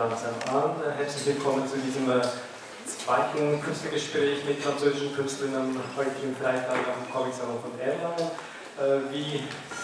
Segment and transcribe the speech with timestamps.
[0.00, 0.70] langsam an.
[0.96, 2.22] Herzlich willkommen zu diesem äh,
[2.86, 8.30] zweiten Künstlergespräch mit französischen Künstlern am heutigen Freitag am Comic-Salon von Erlangen.
[8.80, 9.42] Äh, wie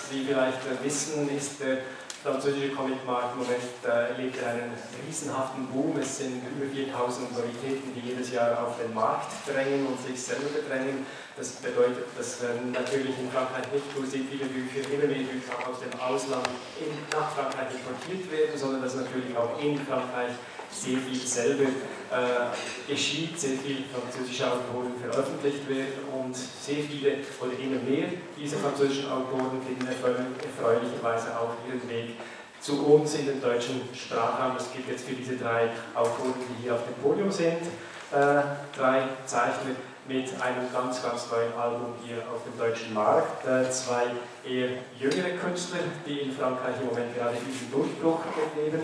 [0.09, 1.81] Sie vielleicht äh, wissen, ist der
[2.27, 4.75] französische Comicmarkt im Moment erlebt einen
[5.07, 5.95] riesenhaften Boom.
[6.01, 10.51] Es sind über 4000 Novalitäten, die jedes Jahr auf den Markt drängen und sich selber
[10.51, 11.07] bedrängen.
[11.37, 12.43] Das bedeutet, dass
[12.75, 16.49] natürlich in Frankreich nicht nur sehr viele Bücher, immer mehr Bücher aus dem Ausland
[17.15, 20.35] nach Frankreich importiert werden, sondern dass natürlich auch in Frankreich
[20.71, 27.59] sehr viel selber äh, geschieht, sehr viele französische Autoren veröffentlicht werden und sehr viele oder
[27.59, 28.09] immer mehr
[28.39, 32.17] dieser französischen Autoren finden erfreulicherweise auch ihren Weg
[32.61, 34.57] zu uns in den deutschen Sprachraum.
[34.57, 37.63] Es gibt jetzt für diese drei Autoren, die hier auf dem Podium sind,
[38.13, 38.43] äh,
[38.77, 39.77] drei Zeichner
[40.09, 43.45] mit einem ganz, ganz neuen Album hier auf dem deutschen Markt.
[43.47, 44.05] Äh, zwei
[44.45, 48.21] eher jüngere Künstler, die in Frankreich im Moment gerade diesen Durchbruch
[48.55, 48.81] erleben.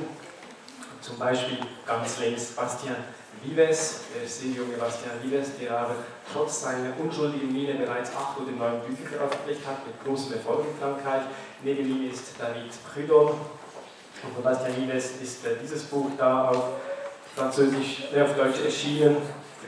[1.02, 2.96] Zum Beispiel ganz links Bastien
[3.42, 5.96] Vives, der sehr junge Bastien Vives, der aber
[6.32, 10.78] trotz seiner unschuldigen Miene bereits acht oder neun Bücher veröffentlicht hat, mit großem Erfolg in
[10.80, 11.22] Frankreich.
[11.64, 13.32] Neben ihm ist David Prudhomme.
[14.22, 16.64] Und von Bastien Vives ist äh, dieses Buch da auf
[17.34, 19.16] Französisch, äh, auf Deutsch erschienen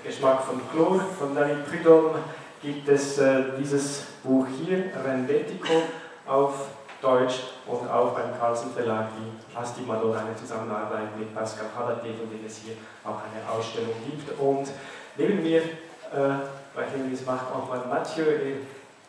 [0.05, 2.19] Geschmack von Chlor von David Prudhomme
[2.63, 5.83] gibt es äh, dieses Buch hier, Rendetico,
[6.27, 6.69] auf
[7.05, 7.35] Deutsch
[7.67, 12.45] und auch beim Carlsen Verlag, die Asti Madonna, eine Zusammenarbeit mit Pascal Habate, von dem
[12.47, 14.41] es hier auch eine Ausstellung gibt.
[14.41, 14.69] Und
[15.17, 16.41] neben mir, äh,
[16.75, 18.57] bei dem es macht auch mal Mathieu, er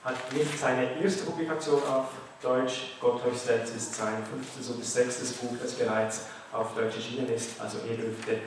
[0.03, 2.07] hat nicht seine erste Publikation auf
[2.41, 7.29] Deutsch, Gott euch selbst ist sein fünftes und sechstes Buch, das bereits auf Deutsch erschienen
[7.29, 8.39] ist, also er dürfte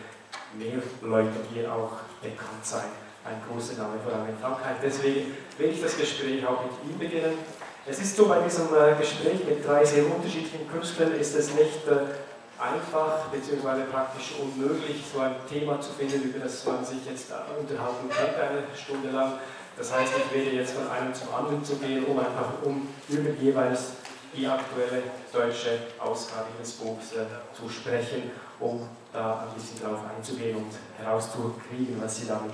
[0.57, 1.93] mehr Leute hier auch
[2.23, 2.89] bekannt sein.
[3.25, 4.77] Ein großer Name, vor allem in Frankreich.
[4.83, 7.39] Deswegen will ich das Gespräch auch mit ihm beginnen.
[7.87, 11.87] Es ist so, bei diesem äh, Gespräch mit drei sehr unterschiedlichen Künstlern ist es nicht
[11.87, 13.85] äh, einfach bzw.
[13.91, 18.41] praktisch unmöglich, so ein Thema zu finden, über das man sich jetzt äh, unterhalten könnte,
[18.41, 19.35] eine Stunde lang.
[19.77, 23.31] Das heißt, ich werde jetzt von einem zum anderen zu gehen, um einfach um über
[23.41, 23.93] jeweils
[24.37, 25.03] die aktuelle
[25.33, 27.25] deutsche Ausgabe des Buchs äh,
[27.57, 28.31] zu sprechen,
[28.61, 32.53] um da ein bisschen darauf einzugehen und herauszukriegen, was sie damit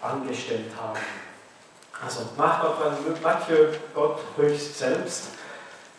[0.00, 0.98] angestellt haben.
[2.04, 5.28] Also Mathieu Gott höchst selbst.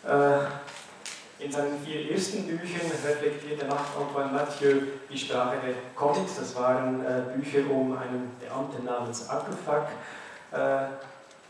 [0.06, 6.36] Äh, in seinen vier ersten Büchern reflektierte Marc-Antoine Mathieu die Sprache der Comics.
[6.36, 9.86] Das waren äh, Bücher um einen Beamten namens Ackelfuck.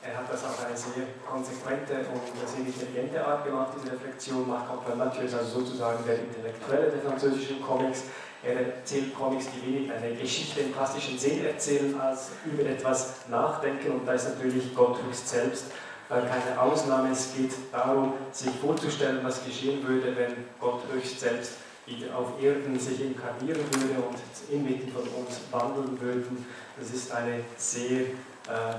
[0.02, 4.48] Äh, er hat das auf eine sehr konsequente und sehr intelligente Art gemacht, diese Reflexion.
[4.48, 8.04] Marc-Antoine Mathieu ist also sozusagen der Intellektuelle der französischen Comics.
[8.42, 13.90] Er erzählt Comics, die wenig eine Geschichte im klassischen Sinn erzählen, als über etwas nachdenken.
[13.92, 15.64] Und da ist natürlich Gott höchst selbst
[16.08, 17.10] keine Ausnahme.
[17.10, 21.52] Es geht darum, sich vorzustellen, was geschehen würde, wenn Gott höchst selbst
[21.86, 26.46] wieder auf Erden sich inkarnieren würde und inmitten von uns wandeln würden.
[26.78, 28.78] Das ist eine sehr äh,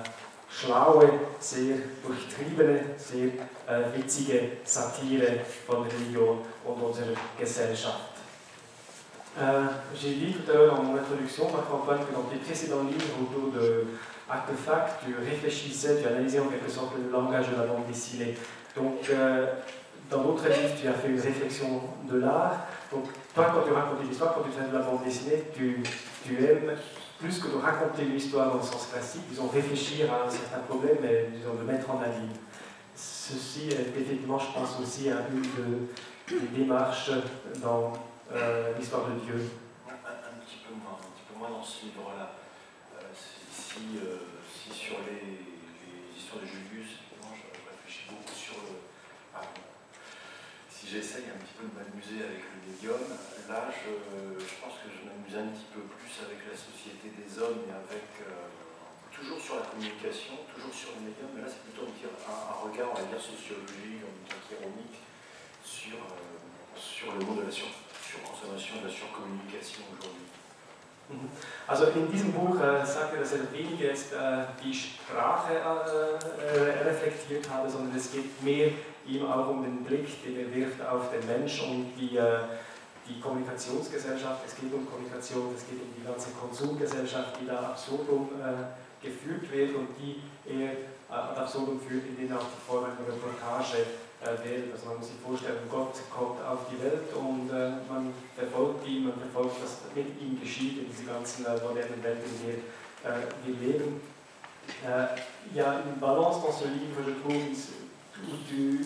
[0.49, 3.27] schlaue, sehr durchtriebene, sehr
[3.67, 8.09] äh, witzige Satire von Religion und unserer Gesellschaft.
[9.39, 13.13] Euh, J'ai dit tout à l'heure dans mon introduction, Marc-Antoine, que dans tes précédents livres
[13.21, 13.85] autour de
[14.29, 18.35] Artefact, tu réfléchissais, tu analysais en quelque sorte le langage de la bande dessinée.
[18.75, 19.45] Donc, euh,
[20.09, 22.67] dans d'autres livres, tu as fait une réflexion de l'art.
[22.91, 25.81] Donc, toi, quand tu racontes une histoire, quand tu fais de la bande dessinée, tu,
[26.25, 26.73] tu aimes
[27.19, 30.59] plus que de raconter une histoire dans le sens classique, disons réfléchir à un certain
[30.59, 32.31] problème et disons, le mettre en avis.
[32.95, 35.41] Ceci est effectivement, je pense aussi, à une
[36.39, 37.11] des démarches
[37.61, 37.93] dans
[38.31, 39.51] euh, l'histoire de Dieu.
[39.89, 42.35] Un, petit peu moins, un petit peu moins dans ce livre-là.
[42.95, 45.43] Euh, si, euh, si, sur les,
[46.15, 48.79] histoires de Julius, je réfléchis beaucoup sur le.
[50.69, 53.03] Si j'essaye un petit peu de m'amuser avec le médium,
[53.49, 53.91] là je,
[54.39, 57.73] je pense que je m'amuse un petit peu plus avec la société des hommes et
[57.73, 58.09] avec.
[58.25, 58.49] Euh,
[59.19, 62.95] toujours sur la communication, toujours sur le médium, mais là c'est plutôt un, un, regard,
[62.95, 65.03] on va dire, sociologique, temps ironique,
[65.59, 70.27] sur, euh, sur le monde de la surconsommation, de la surcommunication aujourd'hui.
[71.67, 76.87] Also in diesem Buch äh, sagt er, dass er weniger jetzt äh, die Sprache äh,
[76.87, 78.69] reflektiert habe, sondern es geht mehr
[79.07, 82.41] ihm auch um den Blick, den er wirft auf den Mensch und die, äh,
[83.09, 84.45] die Kommunikationsgesellschaft.
[84.45, 88.69] Es geht um Kommunikation, es geht um die ganze Konsumgesellschaft, die da absurdum äh,
[89.01, 90.77] geführt wird und die er
[91.09, 93.81] ad absurdum führt, indem auch die Form einer Reportage
[94.21, 94.71] äh, wählt.
[94.71, 99.09] Also man muss sich vorstellen, Gott kommt auf die Welt und äh, man verfolgt ihn,
[99.09, 102.57] man verfolgt, was mit ihm geschieht in dieser ganzen äh, modernen Welt, in der
[103.09, 104.01] äh, wir leben.
[105.51, 107.41] il y une balance dans ce livre, je trouve,
[108.51, 108.85] une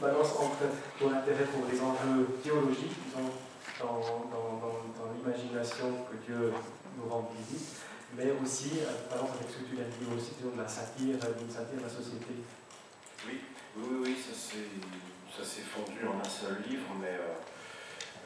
[0.00, 0.64] balance entre
[0.98, 3.30] ton intérêt pour les enjeux théologiques, disons,
[3.78, 6.52] dans, l'imagination que Dieu
[6.96, 7.76] nous rend visite,
[8.16, 11.50] mais aussi, euh, exemple, avec ce que tu as dit aussi, de la satire, d'une
[11.52, 12.40] satire de la société.
[13.28, 13.40] Oui,
[13.76, 14.34] oui, oui, ça
[15.44, 17.36] s'est fondu en un seul livre, mais euh,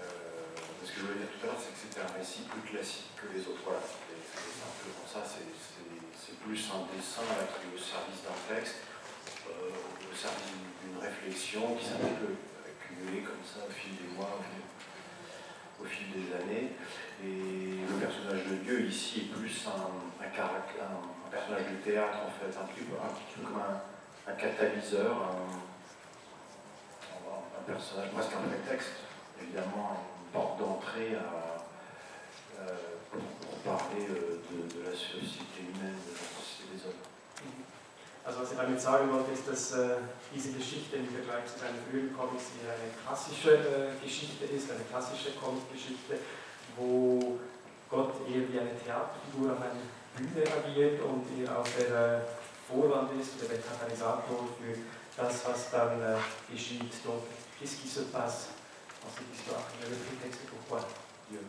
[0.02, 2.62] euh, ce que je voulais dire tout à l'heure, c'est que c'était un récit plus
[2.62, 3.62] classique que les autres.
[3.66, 8.84] Voilà, c'est un peu comme ça, c'est plus un dessin avec le service d'un texte,
[9.48, 10.73] euh, au service d'une
[11.30, 12.34] qui s'est un peu
[12.64, 14.38] accumulée comme ça au fil des mois,
[15.80, 16.72] au fil des années.
[17.22, 19.90] Et le personnage de Dieu ici est plus un,
[21.30, 22.96] personnage de théâtre en fait, un petit peu,
[23.42, 25.16] comme un, catalyseur,
[27.58, 28.92] un, personnage, presque un prétexte,
[29.42, 31.16] évidemment, une porte d'entrée
[32.60, 32.76] euh,
[33.10, 33.20] pour,
[33.64, 37.13] parler euh, de, la société humaine, de la société des hommes.
[38.24, 40.00] Also was ich damit sagen wollte, ist, dass äh,
[40.34, 44.80] diese Geschichte im Vergleich zu seinen früheren Comics eher eine klassische äh, Geschichte ist, eine
[44.88, 46.24] klassische Comic-Geschichte,
[46.74, 47.38] wo
[47.90, 49.76] Gott eher wie eine Theaterfigur auf einer
[50.16, 52.20] Bühne agiert und eher auch der äh,
[52.64, 54.72] Vorwand ist der Katalysator für
[55.20, 56.16] das, was dann äh,
[56.48, 57.04] geschieht.
[57.04, 57.28] Donc,
[57.60, 58.56] qu'est-ce qui se passe
[59.04, 60.80] dans cette histoire Le prétexte pourquoi
[61.28, 61.44] Dieu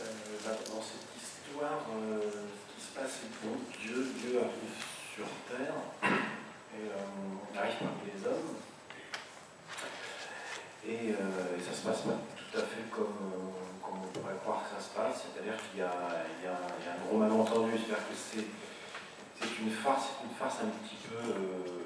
[0.00, 0.08] euh,
[0.72, 5.76] Dans cette histoire, ce qui se passe, c'est que Dieu, Dieu arrive sur Terre
[6.72, 8.56] et euh, arrive parmi les hommes.
[10.88, 13.52] Et, euh, et, ça se passe pas tout à fait comme, euh,
[13.84, 17.18] comme on pourrait croire que ça se passe, c'est-à-dire qu'il y, y, a un gros
[17.18, 18.48] malentendu, c'est-à-dire que c'est
[19.60, 21.84] une farce, une farce un petit peu, euh,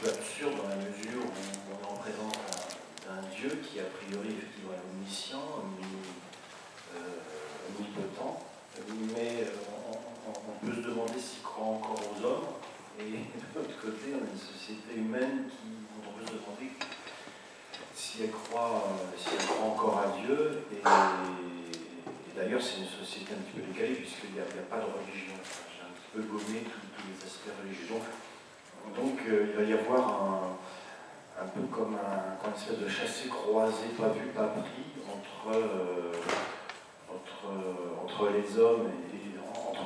[0.00, 2.40] peu absurde dans la mesure où on est en présence
[3.04, 5.62] d'un Dieu qui a priori est omniscient,
[7.68, 8.40] omnipotent,
[9.14, 9.44] mais
[10.26, 12.48] on, peut se demander s'il croit encore aux hommes,
[12.98, 16.72] et de l'autre côté, on a une société humaine qui, on peut se demander
[17.94, 20.82] si elle croit, si elle croit encore à Dieu, et,
[22.36, 25.32] d'ailleurs c'est une société un petit peu décalée puisqu'il n'y a, pas de religion.
[25.72, 27.96] J'ai un petit peu gommé tous, les aspects religieux.
[28.94, 30.58] Donc, euh, il va y avoir
[31.40, 36.12] un, peu comme un, une espèce de chassé croisé, pas vu, pas pris, entre, euh,
[38.04, 39.05] entre les hommes et,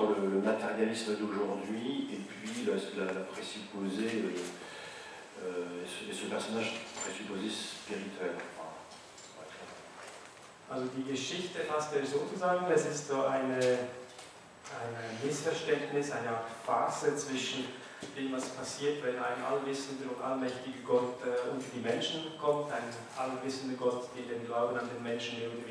[0.01, 7.49] entre le, matérialisme d'aujourd'hui et puis la, la, présupposée, euh, euh, ce, ce, personnage présupposé
[7.51, 8.37] spirituel.
[10.71, 14.95] Also die Geschichte fasst er so zusammen, es ist so eine, ein
[15.25, 17.65] Missverständnis, eine Art Phase zwischen
[18.17, 22.87] dem, was passiert, wenn ein allwissender und allmächtiger Gott äh, unter die Menschen kommt, ein
[23.19, 25.67] allwissender Gott, der den Glauben an den Menschen mehr oder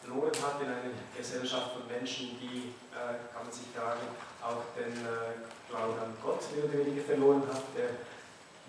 [0.00, 4.00] verloren hat in einer Gesellschaft von Menschen, die, äh, kann man sich sagen,
[4.40, 7.62] auch den äh, Glauben an Gott mehr oder weniger verloren hat.
[7.76, 8.00] Der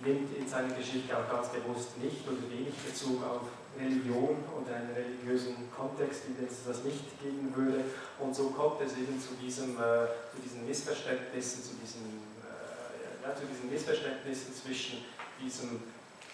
[0.04, 3.48] nimmt in seiner Geschichte auch ganz bewusst nicht oder wenig Bezug auf
[3.80, 7.86] Religion oder einen religiösen Kontext, in dem es das nicht geben würde.
[8.20, 13.34] Und so kommt es eben zu, diesem, äh, zu diesen Missverständnissen, zu diesen, äh, ja,
[13.36, 15.06] zu diesen Missverständnissen zwischen
[15.40, 15.80] diesem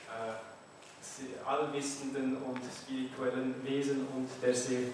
[0.10, 0.57] äh,
[1.46, 4.90] allwissenden und spirituellen Wesen und der sehr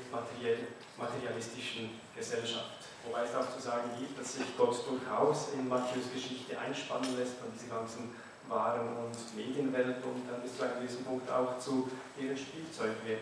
[0.97, 2.83] materialistischen Gesellschaft.
[3.05, 7.35] Wobei es auch zu sagen gibt, dass sich Gott durchaus in Matthäus Geschichte einspannen lässt
[7.39, 8.15] von dieser ganzen
[8.47, 13.21] Waren- und Medienwelt und dann bis zu einem gewissen Punkt auch zu ihrem Spielzeug wird.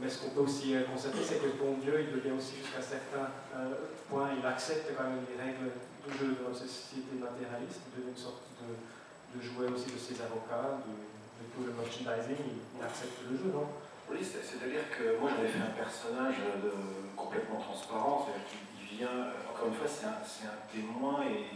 [0.00, 3.30] Mais ce qu'on peut aussi constater, c'est que bon Dieu, il devient aussi jusqu'à certains
[3.54, 5.70] euh, points, il accepte quand même les règles
[6.02, 10.00] du jeu dans la société matérialiste, il devient une sorte de, de jouet aussi de
[10.02, 11.13] ses avocats, de, de
[11.62, 13.68] le merchandising, il, accepte le jeu, non?
[14.10, 16.36] Oui, c'est-à-dire que moi j'avais fait un personnage
[17.16, 21.46] complètement transparent, c'est-à-dire qu'il vient, encore une fois, c'est un, témoin et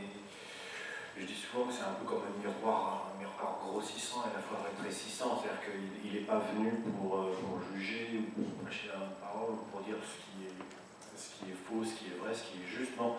[1.19, 4.39] je dis souvent que c'est un peu comme un miroir, un miroir grossissant et à
[4.39, 8.89] la fois rétrécissant, c'est-à-dire qu'il n'est pas venu pour, euh, pour, juger ou pour prêcher
[8.95, 12.63] la parole ou pour dire ce qui, est, faux, ce qui est vrai, ce qui
[12.63, 13.17] est juste, non,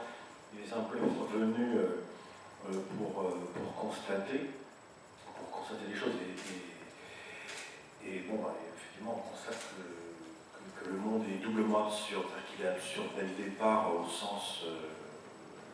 [0.56, 2.08] il est simplement venu euh,
[2.72, 3.20] euh, pour,
[3.76, 4.50] constater
[5.78, 6.14] des choses.
[8.04, 12.50] Et, et, bon, bah, effectivement, on constate que, que, le monde est doublement absurde, c'est-à-dire
[12.50, 13.10] qu'il est absurde
[13.88, 14.90] au sens, euh,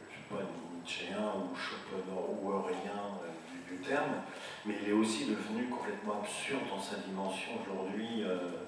[0.09, 0.43] je sais pas,
[0.73, 4.21] nietzschéen ou schopenhauerien euh, du, du, terme,
[4.65, 8.67] mais il est aussi devenu complètement absurde dans sa dimension aujourd'hui euh,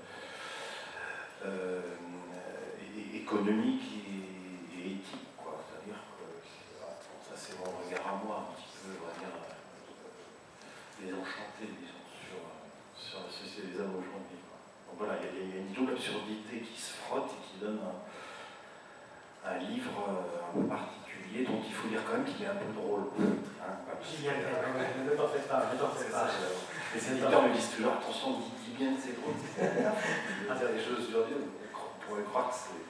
[1.46, 1.82] euh,
[3.14, 5.28] économique et, éthique.
[5.38, 8.94] C'est-à-dire que, ça c'est mon regard à moi, un petit peu,
[11.00, 12.42] désenchanté, disons, sur,
[12.98, 14.42] sur la société des hommes aujourd'hui.
[14.88, 18.07] Donc voilà, il y, a une double absurdité qui se frotte et qui donne un,
[19.48, 22.60] un livre euh, un peu particulier dont il faut dire quand même qu'il est un
[22.60, 23.08] peu drôle.
[23.18, 26.28] Hein, ne t'en fais pas, ne t'en fais pas.
[26.94, 29.36] Les éditeurs me disent toujours attention, dis, bien que c'est drôle.
[29.56, 31.40] dire des choses sur Dieu,
[32.08, 32.84] pourrait croire que c'est.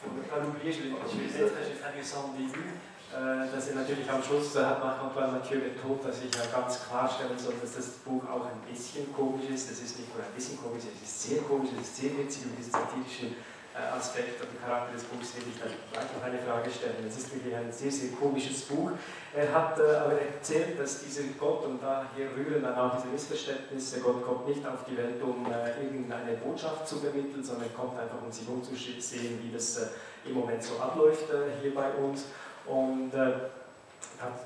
[0.00, 2.74] Pour ne pas l'oublier, je mettre, j'ai frère ça au début,
[3.12, 6.80] äh, dass er natürlich am Schluss äh, hat Marc-Antoine Mathieu betont, dass ich ja ganz
[6.88, 9.70] klarstellen soll, dass das Buch auch ein bisschen komisch ist.
[9.70, 12.46] Es ist nicht nur ein bisschen komisch, es ist sehr komisch, es ist sehr witzig
[12.46, 16.38] und dieses satirische äh, Aspekt und Charakter des Buches will ich dann gleich noch eine
[16.38, 17.06] Frage stellen.
[17.08, 18.90] Es ist wirklich ein sehr, sehr komisches Buch.
[19.34, 24.00] Er hat äh, aber erzählt, dass dieser Gott, und daher rühren dann auch diese Missverständnisse,
[24.00, 28.20] Gott kommt nicht auf die Welt, um äh, irgendeine Botschaft zu vermitteln, sondern kommt einfach,
[28.22, 29.80] um sich umzusehen, wie das
[30.24, 31.24] im Moment so abläuft
[31.60, 32.26] hier bei uns.
[32.66, 33.10] Und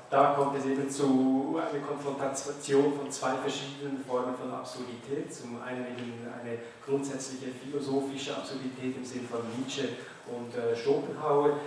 [0.09, 5.33] da kommt es eben zu einer Konfrontation von zwei verschiedenen Formen von Absurdität.
[5.33, 9.89] Zum einen eben eine grundsätzliche philosophische Absurdität im Sinn von Nietzsche
[10.27, 11.57] und äh, Schopenhauer,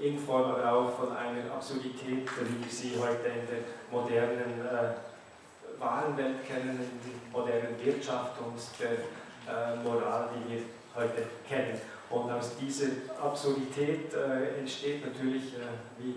[0.00, 5.80] in Form aber auch von einer Absurdität, wie wir sie heute in der modernen äh,
[5.80, 10.62] Warenwelt kennen, in der modernen Wirtschaft und der äh, Moral, die wir
[10.96, 11.80] heute kennen.
[12.10, 12.88] Und aus dieser
[13.22, 16.14] Absurdität äh, entsteht natürlich, äh, wie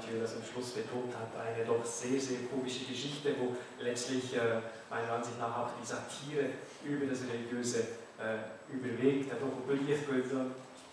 [0.00, 4.60] Mathieu das am Schluss betont hat, eine doch sehr, sehr komische Geschichte, wo letztlich äh,
[4.88, 6.50] meiner Ansicht nach auch die Satire
[6.84, 7.80] über das Religiöse
[8.18, 9.30] äh, überwiegt.
[9.40, 10.22] Donc on peut dire que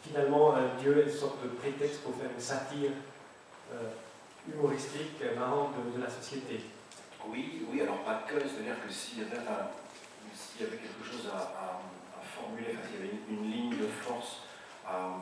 [0.03, 2.91] finalement euh, Dieu est une sorte de prétexte pour faire une satire
[3.73, 3.91] euh,
[4.47, 6.61] humoristique, marrante de, de, la société.
[7.27, 11.37] Oui, oui, alors pas que, c'est-à-dire que s'il y, avait, y avait quelque chose à,
[11.37, 11.81] à,
[12.15, 14.43] à formuler, s'il y avait une, une ligne de force
[14.85, 15.17] à,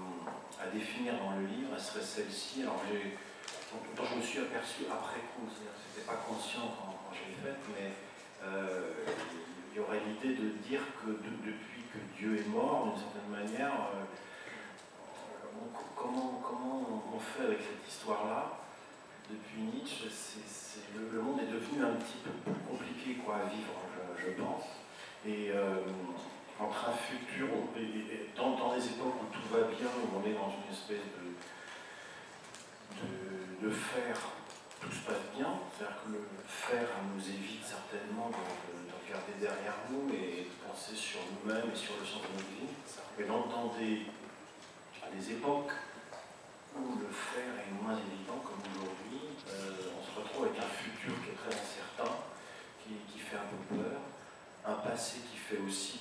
[0.62, 2.64] à définir dans le livre, serait celle-ci.
[2.64, 7.92] Alors je me suis aperçu après coup, c'est-à-dire pas conscient quand, quand faite, mais
[8.44, 8.92] euh,
[9.72, 13.32] il y aurait l'idée de dire que de, depuis que Dieu est mort, d'une certaine
[13.32, 14.04] manière, euh,
[15.96, 18.60] comment, comment on fait avec cette histoire-là?
[19.30, 20.06] Depuis Nietzsche,
[20.96, 23.74] le, monde est devenu un petit peu plus compliqué quoi, à vivre,
[24.20, 24.66] je, je pense.
[25.26, 25.78] Et euh,
[26.60, 27.48] un futur,
[28.36, 31.36] dans, dans, des époques où tout va bien, où on est dans une espèce de,
[33.68, 34.18] de, faire,
[34.80, 38.40] tout se passe bien, c'est-à-dire que le faire nous évite certainement de,
[38.88, 42.56] de, regarder derrière nous et de penser sur nous-mêmes et sur le sens de notre
[42.56, 42.72] vie.
[43.20, 44.08] Mais dans, dans des,
[45.12, 45.76] des, époques
[46.76, 51.14] où le faire est moins évident, comme aujourd'hui, euh, on se retrouve avec un futur
[51.24, 52.16] qui est très incertain,
[52.84, 54.00] qui, qui fait un peu peur
[54.68, 56.00] un passé qui fait aussi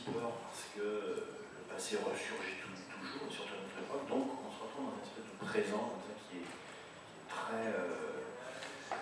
[1.96, 4.04] ressurgit toujours, surtout à notre époque.
[4.08, 6.50] Donc on se retrouve dans une espèce de présent comme ça, qui, est,
[7.28, 8.98] très, euh,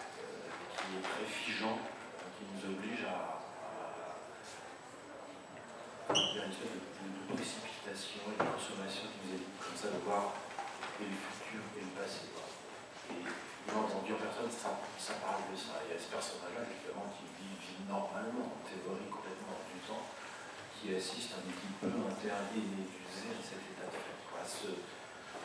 [0.76, 1.78] qui est très figeant,
[2.36, 3.42] qui nous oblige à,
[6.12, 6.82] une espèce de,
[7.32, 10.36] précipitation et de consommation qui nous évite comme ça de voir
[11.00, 12.28] et le futur et le passé.
[13.08, 15.80] Et, bien entendu, en personne, ça, ça parle de ça.
[15.88, 19.08] Il y a ce personnage-là, justement, qui vit, normalement, en théorie,
[20.82, 24.82] qui assiste un petit peu interdit et médusé à cet état de fait, à, ce,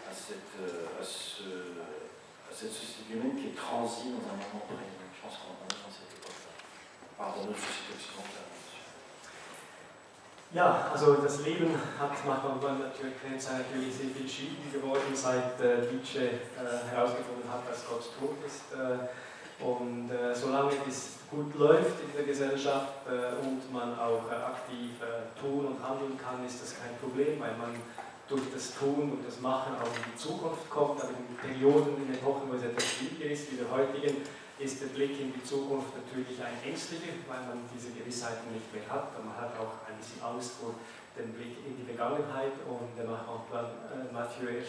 [0.09, 1.77] à, cette, à, ce,
[2.49, 4.97] à cette société humaine qui est transie dans un moment présent.
[5.13, 8.49] Je pense qu'on est dans cette époque-là, à notre société occidentale.
[10.53, 16.89] Ja, also das Leben hat nach natürlich sehr viel schwieriger geworden, seit äh, Nietzsche äh,
[16.89, 18.71] herausgefunden hat, dass Gott tot ist.
[18.71, 19.11] Äh,
[19.59, 24.91] und äh, solange es gut läuft in der Gesellschaft äh, und man auch äh, aktiv
[25.01, 27.73] äh, tun und handeln kann, ist das kein Problem, weil man
[28.27, 31.01] durch das Tun und das Machen auch in die Zukunft kommt.
[31.01, 34.21] Aber in Perioden, in Epochen, wo es etwas schwieriger ist, wie der heutigen,
[34.59, 38.83] ist der Blick in die Zukunft natürlich ein ängstlicher, weil man diese Gewissheiten nicht mehr
[38.89, 39.15] hat.
[39.17, 40.75] Und man hat auch ein bisschen Angst vor
[41.17, 42.53] dem Blick in die Vergangenheit.
[42.67, 44.59] Und der Marc-Antoine Mathieu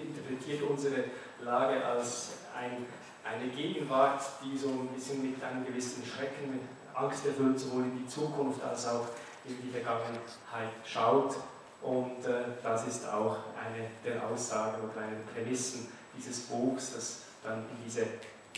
[0.00, 1.04] interpretiert unsere
[1.42, 2.86] Lage als ein
[3.24, 6.62] eine Gegenwart, die so ein bisschen mit einem gewissen Schrecken, mit
[6.94, 9.06] Angst erfüllt, sowohl in die Zukunft als auch
[9.44, 11.36] in die Vergangenheit schaut.
[11.82, 17.22] Und äh, das ist auch eine der Aussagen oder eine der Prämissen dieses Buchs, dass
[17.42, 18.06] dann in diese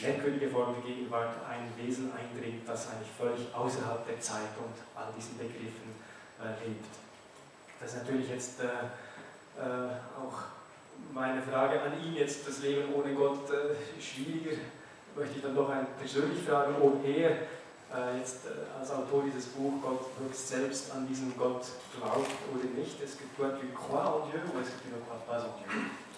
[0.00, 5.12] merkwürdige Form der Gegenwart ein Wesen eindringt, das eigentlich völlig außerhalb der Zeit und all
[5.16, 5.94] diesen Begriffen
[6.40, 6.86] äh, lebt.
[7.78, 8.64] Das ist natürlich jetzt äh,
[9.60, 10.61] äh auch
[11.12, 14.56] meine Frage an ihn jetzt, das Leben ohne Gott äh, schwieriger,
[15.16, 17.30] möchte ich dann doch ein, persönlich fragen, ob er
[17.92, 22.64] äh, jetzt äh, als Autor dieses Buch Gott höchst selbst an diesen Gott glaubt oder
[22.76, 23.00] nicht.
[23.02, 25.60] Est-ce que toi tu crois en Dieu ou est-ce que tu ne crois pas en
[25.60, 25.68] Dieu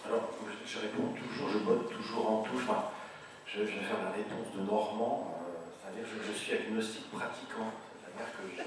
[0.05, 0.29] Alors,
[0.65, 2.63] je réponds toujours, je botte toujours en touche.
[2.63, 2.91] Enfin,
[3.45, 7.71] je, vais faire la réponse de Normand, euh, c'est-à-dire que je, je, suis agnostique pratiquant,
[7.99, 8.63] c'est-à-dire que je,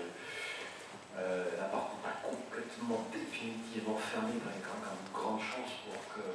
[1.18, 5.82] la porte n'est pas complètement définitivement fermée, il y a quand même une grande chance
[5.82, 6.30] pour qu'il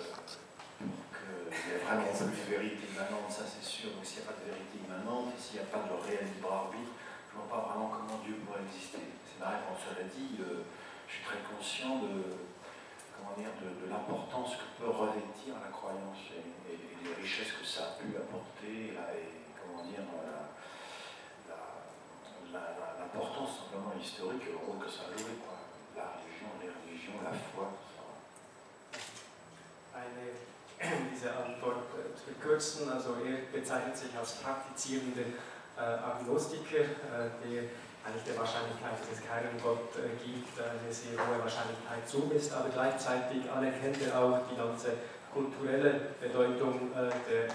[0.83, 3.95] y ait vraiment une vérité immanente, ça c'est sûr.
[3.95, 6.27] Mais s'il n'y a pas de vérité immanente et s'il n'y a pas de réel
[6.35, 6.91] libre arbitre,
[7.31, 9.01] je ne vois pas vraiment comment Dieu pourrait exister.
[9.23, 9.79] C'est ma réponse.
[9.87, 10.67] Cela dit, euh,
[11.07, 12.43] je suis très conscient de,
[13.39, 16.43] dire, de, l'importance que peut revêtir la croyance et,
[17.03, 19.27] les richesses que ça a pu apporter et,
[19.59, 20.07] comment dire,
[22.53, 25.57] l'importance simplement historique et le rôle que ça a joué, quoi.
[25.95, 27.73] la religion, les religions, la foi.
[29.93, 30.37] Eine,
[31.13, 35.33] diese Antwort äh, zu verkürzen, also er bezeichnet sich als praktizierender
[35.77, 37.63] äh, Agnostiker, äh, der
[38.03, 42.69] eigentlich der Wahrscheinlichkeit, dass es keinen Gott äh, gibt, eine sehr hohe Wahrscheinlichkeit zumisst, aber
[42.69, 44.97] gleichzeitig anerkennt er auch die ganze
[45.33, 47.47] kulturelle Bedeutung äh, der,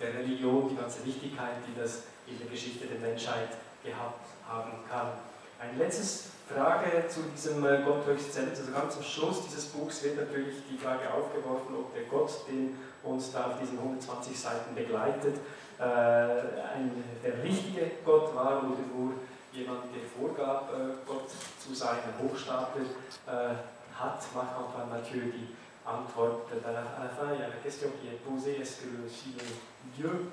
[0.00, 3.50] der Religion, die ganze Wichtigkeit, die das in der Geschichte der Menschheit
[3.84, 5.08] gehabt haben kann.
[5.58, 8.60] Eine letzte Frage zu diesem äh, Gott höchst selbst.
[8.60, 12.76] Also ganz am Schluss dieses Buchs wird natürlich die Frage aufgeworfen, ob der Gott, den
[13.02, 15.36] uns da auf diesen 120 Seiten begleitet,
[15.82, 19.14] ein, der richtige Gott war oder nur
[19.52, 22.82] jemand, der vorgab, äh, Gott zu sein, ein Hochstapler,
[23.26, 23.54] äh,
[23.94, 26.46] hat Marc-Antoine Mathieu die Antwort.
[26.64, 29.08] À à la fin, il y a la question qui est posée est-ce que le
[29.96, 30.32] Dieu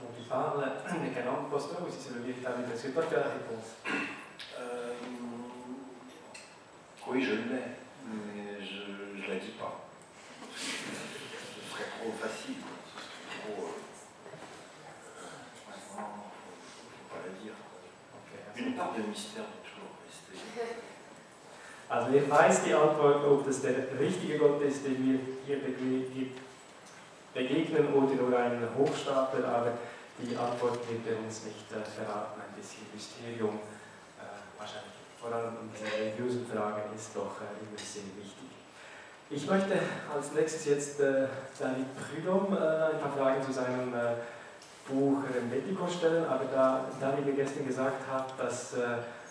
[0.00, 0.60] dont il parle
[1.02, 3.68] n'est qu'un imposteur ou si c'est le véritable Est-ce que toi tu as la réponse
[4.58, 4.94] euh,
[7.06, 7.76] Oui, je l'ai,
[8.06, 9.88] mais je ne la dis pas.
[10.56, 13.64] Ce serait trop facile, ce serait trop.
[15.18, 16.10] Euh, ne
[16.94, 17.54] faut pas la dire.
[18.56, 20.74] Une part de mystère wird toujours rester.
[21.90, 25.56] Also er weiß die Antwort, ob das der richtige Gott ist, den wir hier
[27.38, 29.72] begegnen oder nur ein Hochstapler, aber
[30.18, 32.42] die Antwort wird uns nicht äh, verraten.
[32.42, 33.62] Ein bisschen Mysterium
[34.18, 34.98] äh, wahrscheinlich.
[35.20, 38.50] Vor allem in diesen religiösen Fragen ist doch äh, immer sehr wichtig.
[39.30, 39.78] Ich möchte
[40.12, 44.18] als nächstes jetzt äh, David Prudhomme äh, ein paar Fragen zu seinem äh,
[44.88, 46.86] Buch Medico stellen, aber da
[47.20, 48.72] mir gestern gesagt hat, dass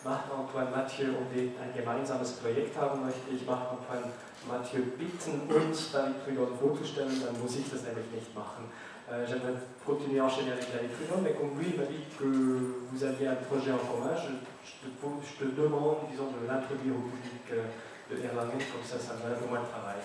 [0.03, 4.11] äh, Marc-Antoine Mathieu und ich ein gemeinsames Projekt haben möchte, ich Marc-Antoine
[4.47, 8.69] Mathieu bitten, uns David Prudhomme vorzustellen, dann muss ich das nämlich nicht machen.
[9.09, 9.55] Euh, J'aimerais
[9.85, 12.27] continuer à enchaîner avec David Prudhomme, mais comme lui m'a dit que
[12.91, 14.35] vous aviez un projet en commun, je,
[14.67, 14.89] je, te,
[15.23, 17.63] je te, demande, disons, de l'introduire au public euh,
[18.11, 20.03] de Erlangen, comme ça, ça me donne moins de travail.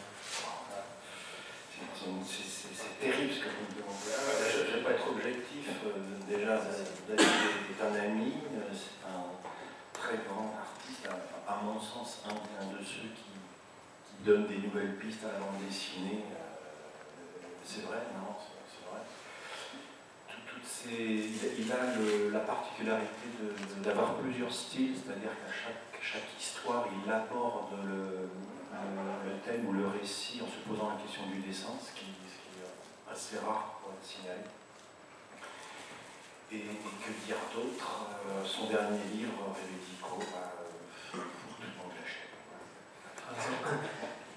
[1.82, 4.10] C'est terrible ce que vous me demandez.
[4.10, 5.66] Je ne vais pas être objectif.
[5.86, 6.58] Euh, déjà,
[7.08, 7.26] David
[7.70, 9.31] est un ami, euh, c'est un
[10.02, 11.06] très grand artiste,
[11.46, 12.34] à, mon sens, un,
[12.74, 13.30] de ceux qui,
[14.08, 16.24] qui donne des nouvelles pistes à la bande dessinée.
[16.32, 18.34] Euh, c'est vrai, non,
[18.66, 19.02] c'est vrai.
[21.58, 21.76] il a
[22.32, 23.28] la particularité
[23.84, 28.28] d'avoir plusieurs styles, c'est-à-dire qu'à chaque, histoire, il aborde le,
[29.44, 33.38] thème ou le récit en se posant la question du dessin, ce qui, est assez
[33.38, 34.42] rare pour être signalé.
[36.52, 36.68] Et,
[37.00, 40.52] que dire d'autre euh, Son dernier livre, Révédico, bah,
[41.10, 42.28] tout le monde l'achète.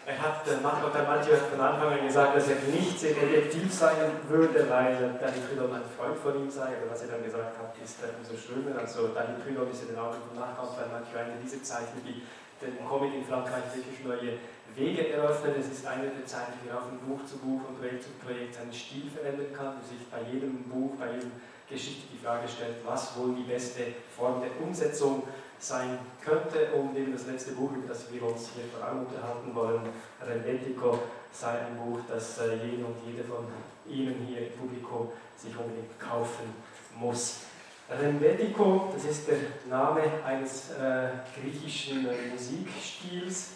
[0.08, 3.97] Er hat, Marco Tamalti hat von Anfang an gesagt, dass er nicht sehr objektiv sein
[4.30, 7.75] würde, weil Danny Prudhomme ein Freund von ihm sei, aber was er dann gesagt hat,
[7.84, 8.80] ist umso schöner.
[8.80, 12.23] Also Danny Prudhomme ist in den Augen von Marco Tamalti eine dieser Zeichen, die
[12.63, 14.39] den Comic in Frankreich wirklich neue
[14.73, 15.56] Wege eröffnen.
[15.60, 18.56] Es ist eine der Zeiten, die auch von Buch zu Buch und Projekt zu Projekt
[18.56, 21.32] seinen Stil verändern kann, die sich bei jedem Buch, bei jedem
[21.69, 23.82] Geschichte die Frage stellt, was wohl die beste
[24.15, 25.23] Form der Umsetzung
[25.60, 26.71] sein könnte.
[26.73, 29.82] Und eben das letzte Buch, über das wir uns hier vor allem unterhalten wollen,
[30.21, 30.99] Rendetico,
[31.32, 33.45] sei ein Buch, das äh, jede und jede von
[33.88, 36.54] Ihnen hier im Publikum sich unbedingt kaufen
[36.97, 37.41] muss.
[37.89, 39.38] Rendetico, das ist der
[39.69, 43.49] Name eines äh, griechischen Musikstils.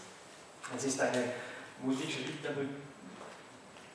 [0.75, 1.23] Es ist eine
[1.81, 2.09] Musik,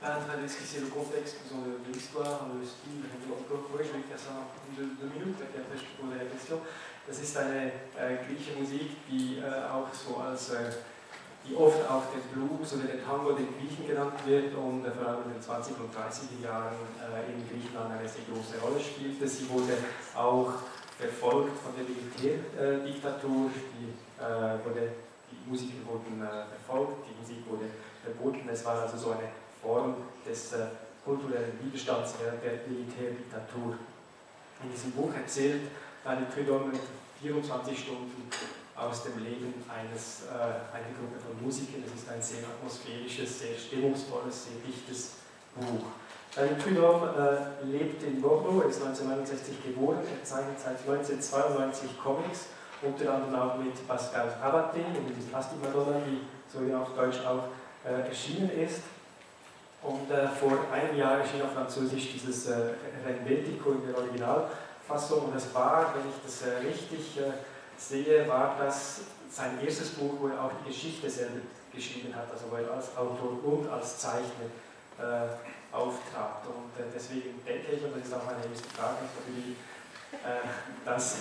[0.05, 4.91] vais pas esquisser le contexte de, l'histoire, le style, je vais faire ça en deux,
[5.01, 6.61] deux minutes, et après je te poserai la question.
[7.07, 7.69] Das ist eine
[8.01, 10.73] äh, griechische Musik, die äh, auch so als, äh,
[11.45, 15.09] die oft auch den Blues oder den Tango den Griechen genannt wird und äh, vor
[15.09, 19.29] allem in den 20 und 30er Jahren äh, in Griechenland eine sehr große Rolle spielte.
[19.29, 19.77] Sie wurde
[20.17, 20.55] auch
[20.97, 24.97] verfolgt von der Militärdiktatur, die, äh, wurde,
[25.29, 27.69] die Musiker wurden verfolgt, die Musik wurde
[28.03, 28.49] verboten.
[28.49, 29.29] Es war also so eine
[29.65, 29.97] Form
[30.29, 30.53] des
[31.05, 33.79] kulturellen Widerstands während der Militärdiktatur.
[34.63, 35.63] In diesem Buch erzählt
[36.27, 36.81] Prudhomme mit
[37.23, 38.29] 24 Stunden
[38.77, 41.83] aus dem Leben eines, äh, einer Gruppe von Musikern.
[41.85, 45.25] Das ist ein sehr atmosphärisches, sehr stimmungsvolles, sehr dichtes
[45.55, 45.89] Buch.
[46.35, 47.15] Daniel Prudhomme
[47.63, 48.21] äh, lebt in
[48.63, 52.47] er ist 1969 geboren, er zeichnet seit 1992 Comics,
[52.83, 56.21] unter anderem auch mit Pascal Rabaté in diesem Plastik Madonna, die
[56.53, 57.49] so wie auf Deutsch auch
[57.87, 58.83] äh, erschienen ist.
[59.85, 62.73] Und äh, vor einem Jahr erschien auf Französisch dieses äh,
[63.07, 64.49] Renvetico in der Original
[64.89, 65.27] Fassung.
[65.27, 67.33] Und es war, wenn ich das äh, richtig äh,
[67.77, 71.41] sehe, war das sein erstes Buch, wo er auch die Geschichte selber
[71.75, 74.49] geschrieben hat, also wo er als Autor und als Zeichner
[74.99, 76.47] äh, auftrat.
[76.47, 79.57] Und äh, deswegen denke ich, und das ist auch meine erste Frage ihn,
[80.13, 80.41] äh,
[80.85, 81.17] dass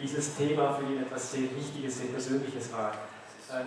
[0.00, 2.92] dieses Thema für ihn etwas sehr Wichtiges, sehr Persönliches war.
[3.50, 3.64] Äh,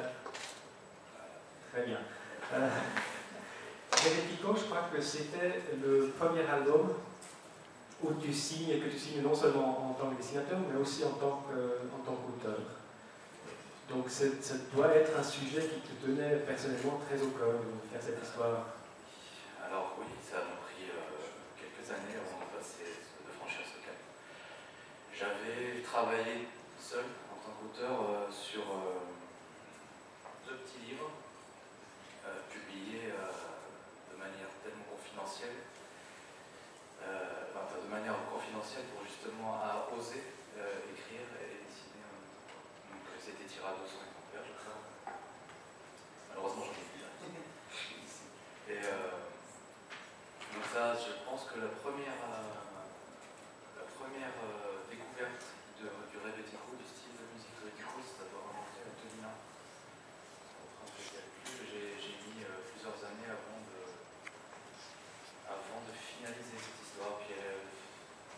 [4.55, 6.93] je crois que c'était le premier album
[8.01, 11.11] où tu signes, que tu signes non seulement en tant que dessinateur, mais aussi en
[11.11, 12.59] tant qu'auteur.
[13.89, 14.25] Donc ça
[14.73, 18.73] doit être un sujet qui te tenait personnellement très au cœur de faire cette histoire.
[19.61, 21.29] Alors oui, ça m'a pris euh,
[21.59, 23.99] quelques années avant de, passer, de franchir ce cap.
[25.13, 26.47] J'avais travaillé
[26.79, 29.03] seul en tant qu'auteur euh, sur euh,
[30.47, 31.11] deux petits livres
[32.49, 35.59] publiés de manière tellement confidentielle,
[37.55, 40.23] enfin, de manière confidentielle pour justement à oser
[40.93, 42.05] écrire et dessiner.
[42.89, 44.81] Donc c'était tiré à 200 exemplaires, je crois.
[46.29, 47.03] Malheureusement, j'en ai plus.
[48.69, 48.79] Et
[50.53, 52.15] donc ça, je pense que la première,
[53.75, 54.37] la première
[54.89, 55.43] découverte
[55.81, 59.33] de, du Rebetiko, du style de musique Rebetiko, ça doit remonter à 2001.
[61.67, 63.81] J'ai mis plusieurs années avant de,
[65.49, 67.19] avant de finaliser cette histoire.
[67.19, 67.35] Puis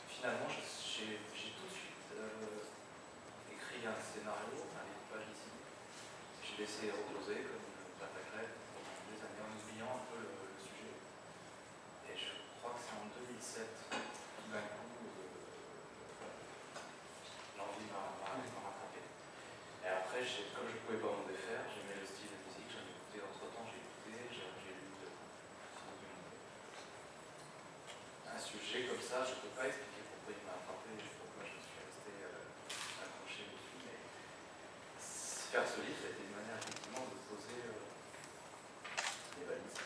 [0.09, 1.19] finalement, j'ai
[1.53, 2.07] tout de suite
[3.51, 5.51] écrit un scénario, un livre pas ici.
[6.65, 7.61] Laissé reposer comme
[8.01, 10.97] à crêpe pendant des années en oubliant un peu le, sujet.
[12.09, 14.97] Et je crois que c'est en 2007, tout d'un coup,
[17.53, 18.17] l'envie m'a
[18.65, 18.97] rattrapé.
[18.97, 22.81] Et après, comme je ne pouvais pas m'en défaire, j'aimais le style de musique, j'en
[22.81, 24.89] écouté entre temps, j'ai écouté, j'ai lu
[28.25, 29.94] un sujet comme ça, je ne peux pas expliquer
[35.55, 37.79] faire ce livre, c'était une manière effectivement de poser euh,
[39.39, 39.79] les valises.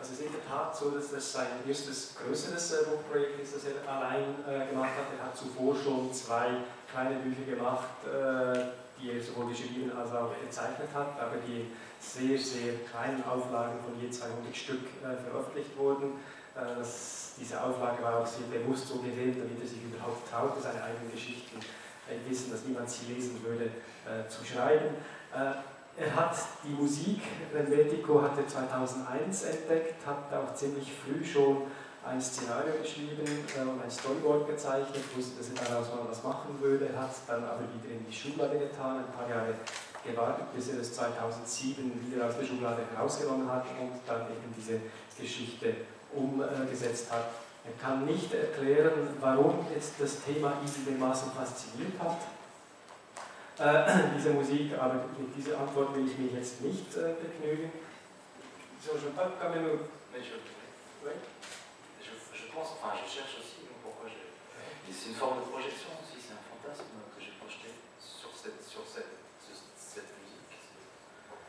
[0.00, 3.54] Also es ist in der Tat so, dass das sein erstes größeres äh, Buchprojekt ist,
[3.54, 5.12] das er allein äh, gemacht hat.
[5.12, 10.32] Er hat zuvor schon zwei kleine Bücher gemacht, äh, die er sowohl geschrieben als auch
[10.40, 11.68] gezeichnet hat, aber die
[12.00, 16.16] sehr, sehr kleinen Auflagen von je 200 Stück äh, veröffentlicht wurden.
[16.56, 20.60] Äh, das, diese Auflage war auch sehr bewusst so gewählt, damit er sich überhaupt traute,
[20.60, 21.60] seine eigenen Geschichten
[22.10, 24.96] im Wissen, dass niemand sie lesen würde, äh, zu schreiben.
[25.96, 26.34] Er hat
[26.64, 27.20] die Musik,
[27.54, 31.64] Renvetico hat er 2001 entdeckt, hat auch ziemlich früh schon
[32.04, 36.58] ein Szenario geschrieben äh, und ein Storyboard gezeichnet, wusste, dass er daraus mal was machen
[36.60, 39.54] würde, hat dann aber wieder in die Schublade getan, ein paar Jahre
[40.04, 44.80] gewartet, bis er es 2007 wieder aus der Schublade herausgenommen hat und dann eben diese
[45.16, 45.74] Geschichte
[46.12, 47.26] umgesetzt hat.
[47.64, 52.18] Er kann nicht erklären, warum jetzt das Thema ihn dermaßen fasziniert hat
[53.58, 57.70] äh, dieser Musik, aber mit dieser Antwort will ich mich jetzt nicht äh, begnügen.
[58.82, 59.78] So, je pas quand même.
[60.12, 60.34] Mais je,
[61.06, 61.14] oui.
[62.02, 64.26] je, je pense, enfin, je cherche aussi pourquoi j'ai.
[64.92, 68.82] C'est une forme de projection aussi, c'est un fantasme que j'ai projeté sur cette, sur
[68.84, 69.21] cette.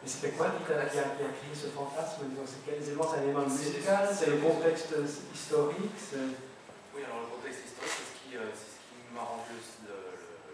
[0.03, 3.07] Mais c'était quoi qui a, qui, a, qui a créé ce fantasme C'est quel élément
[3.07, 4.91] C'est un élément musical C'est le contexte
[5.31, 5.95] historique
[6.91, 9.95] Oui, alors le contexte historique, c'est ce qui, euh, ce qui m'a rendu le, le,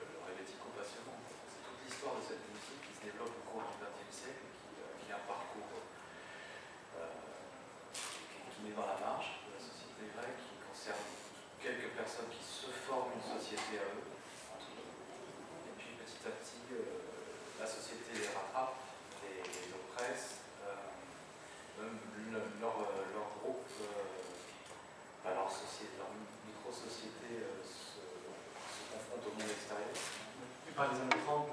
[0.06, 1.18] le Rebetiko passionnant.
[1.50, 4.70] C'est toute l'histoire de cette musique qui se développe au cours du XXe siècle, qui,
[4.86, 5.82] euh, qui a un parcours
[7.02, 7.10] euh,
[7.90, 11.10] qui, qui met dans la marge de la société grecque, qui concerne
[11.58, 14.06] quelques personnes qui se forment une société à eux.
[14.06, 17.02] Et puis petit à petit, euh,
[17.58, 18.79] la société les rattrape,
[26.80, 28.00] société euh, se,
[28.94, 29.92] confronte au monde extérieur.
[30.76, 31.49] Par les écrans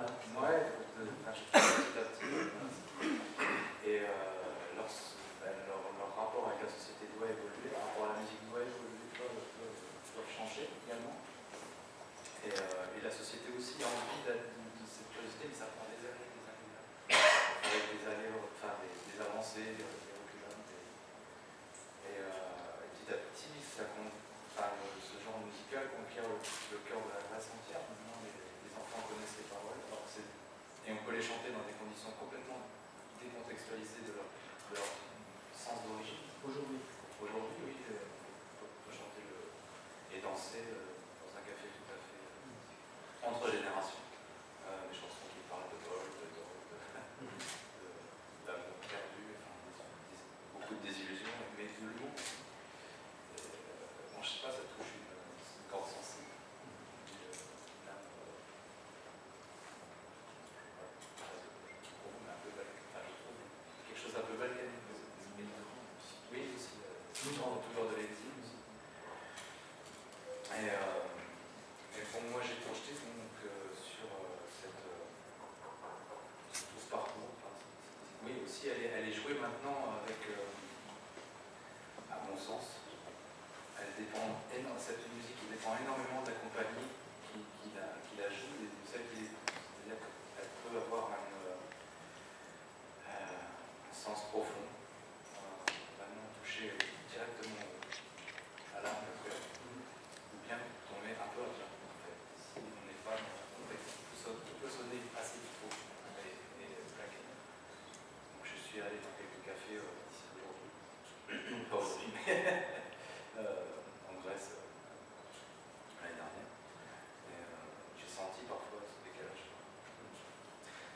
[33.57, 34.36] contextualisée de leur
[64.27, 64.35] de
[65.39, 65.47] des
[66.33, 66.83] Oui, aussi.
[66.83, 68.59] Euh, toujours de l'exil aussi.
[70.51, 71.07] Euh,
[71.95, 74.11] et, pour moi, j'ai projeté donc, euh, sur
[74.51, 74.83] cette,
[76.53, 77.39] tout ce parcours.
[78.25, 80.19] Oui, aussi, elle est, jouée maintenant avec,
[82.11, 82.83] à mon sens,
[83.79, 84.43] elle dépend
[84.77, 86.91] cette musique dépend énormément de la compagnie
[87.33, 89.27] qui, la, joue et de celle qui
[90.77, 91.16] avoir
[94.07, 94.66] sens profond,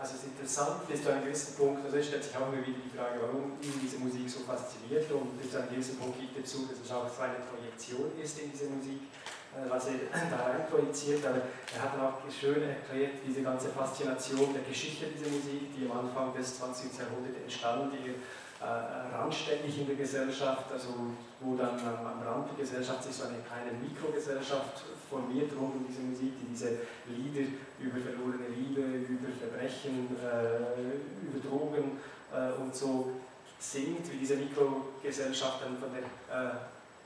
[0.01, 2.73] Also es ist interessant, bis zu einem gewissen Punkt, also stellt sich auch immer wieder
[2.73, 6.41] die Frage, warum ihn diese Musik so fasziniert und bis zu einem gewissen Punkt gibt
[6.41, 9.13] er zu, dass es auch so eine Projektion ist in diese Musik,
[9.53, 13.69] äh, was er da rein projiziert, aber er hat dann auch schön erklärt, diese ganze
[13.77, 16.97] Faszination der Geschichte dieser Musik, die am Anfang des 20.
[16.97, 18.17] Jahrhunderts entstand, die
[18.61, 20.89] äh, randständig in der Gesellschaft, also
[21.41, 25.87] wo dann am, am Rand der Gesellschaft sich so eine kleine Mikrogesellschaft formiert rund um
[25.89, 27.49] diese Musik, die diese Lieder
[27.81, 30.93] über verlorene Liebe, über Verbrechen, äh,
[31.25, 31.99] über Drogen
[32.33, 33.13] äh, und so
[33.59, 36.53] singt, wie diese Mikrogesellschaft dann von der äh,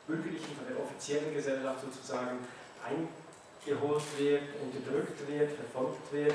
[0.06, 2.38] bürgerlichen, von der offiziellen Gesellschaft sozusagen
[2.82, 6.34] eingeholt wird, unterdrückt wird, verfolgt wird,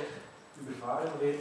[0.59, 1.39] überfahren wird,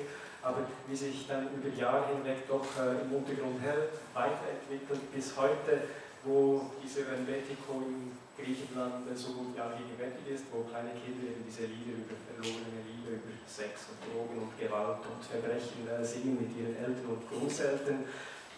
[0.49, 5.93] aber wie sich dann über Jahre hinweg doch äh, im Untergrund hält, weiterentwickelt bis heute,
[6.25, 11.69] wo dieser Helvetico in Griechenland so gut ja, gegenwärtig ist, wo kleine Kinder eben diese
[11.69, 16.57] Lieder über verlorene Liebe, über Sex und Drogen und Gewalt und Verbrechen äh, singen mit
[16.57, 18.09] ihren Eltern und Großeltern.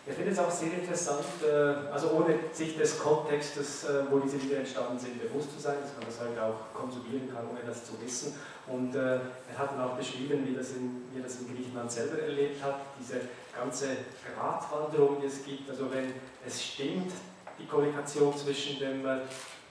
[0.06, 4.38] Ich finde es auch sehr interessant, äh, also ohne sich des Kontextes, äh, wo diese
[4.38, 7.84] Lieder entstanden sind, bewusst zu sein, dass man das heute auch konsumieren kann, ohne das
[7.84, 8.34] zu wissen.
[8.66, 12.18] Und äh, er hat dann auch beschrieben, wie, das in, wie das in Griechenland selber
[12.18, 13.20] erlebt hat, diese
[13.54, 13.88] ganze
[14.34, 15.68] Gratwanderung, die es gibt.
[15.68, 16.14] Also wenn
[16.46, 17.12] es stimmt,
[17.58, 19.04] die Kommunikation zwischen dem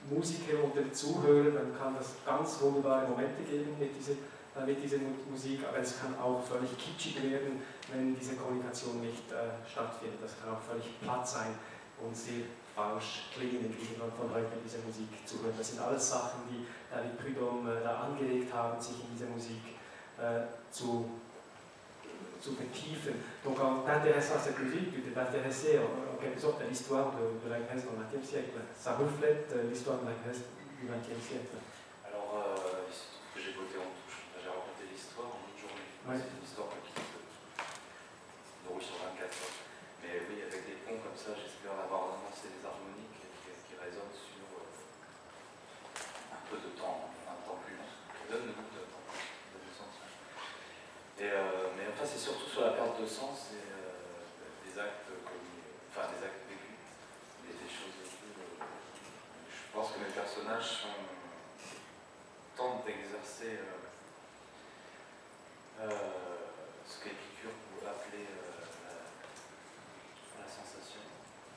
[0.08, 4.12] Musiker und dem Zuhörer, dann kann das ganz wunderbare Momente geben mit dieser,
[4.66, 9.30] mit dieser Mu- Musik, aber es kann auch völlig kitschig werden, wenn diese Kommunikation nicht
[9.32, 10.18] äh, stattfindet.
[10.22, 11.54] Das kann auch völlig platt sein
[12.02, 12.44] und sehr
[12.74, 15.54] falsch klingen in Griechenland von heute diese Musik zu hören.
[15.58, 19.62] Das sind alles Sachen, die David Prudhomme äh, da angeregt haben, sich in dieser Musik
[20.18, 21.10] äh, zu,
[22.40, 23.14] zu vertiefen.
[23.44, 27.12] Donc en t'intéressant à cette musique, tu t'es intéressé en, en quelque sorte à l'histoire
[27.16, 28.58] de, de la Grèce au XXe siècle.
[28.78, 30.40] Ça reflète euh, l'histoire de la Grèce
[30.80, 31.56] du XXe siècle.
[36.00, 37.04] C'est une histoire qui se
[38.64, 39.60] déroule sur 24 heures.
[40.00, 44.48] Mais oui, avec des ponts comme ça, j'espère avoir annoncé des harmoniques qui, résonnent sur
[44.48, 44.64] euh,
[46.34, 47.84] un peu de temps, un temps plus long.
[48.32, 49.92] Donne le goût de temps, de sens.
[51.20, 54.24] Et, euh, mais enfin, c'est surtout sur la perte de sens et euh,
[54.64, 55.12] des actes
[55.92, 56.80] enfin des actes vécus,
[57.44, 57.92] des, des choses
[59.52, 61.04] je pense que mes personnages sont,
[62.56, 63.60] tentent d'exercer
[65.80, 68.52] ce qu'Épicure pourrait appeler euh,
[68.84, 71.00] la, la sensation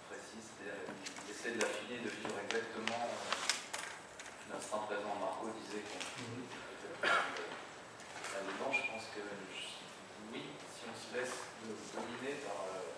[0.08, 3.20] précise, c'est-à-dire il essaie de l'affiner, de vivre exactement euh,
[4.48, 5.12] l'instant présent.
[5.20, 6.00] Marco disait qu'on
[7.04, 9.28] là-dedans, je pense que
[10.32, 11.52] oui, si on se laisse
[11.92, 12.96] dominer par, euh,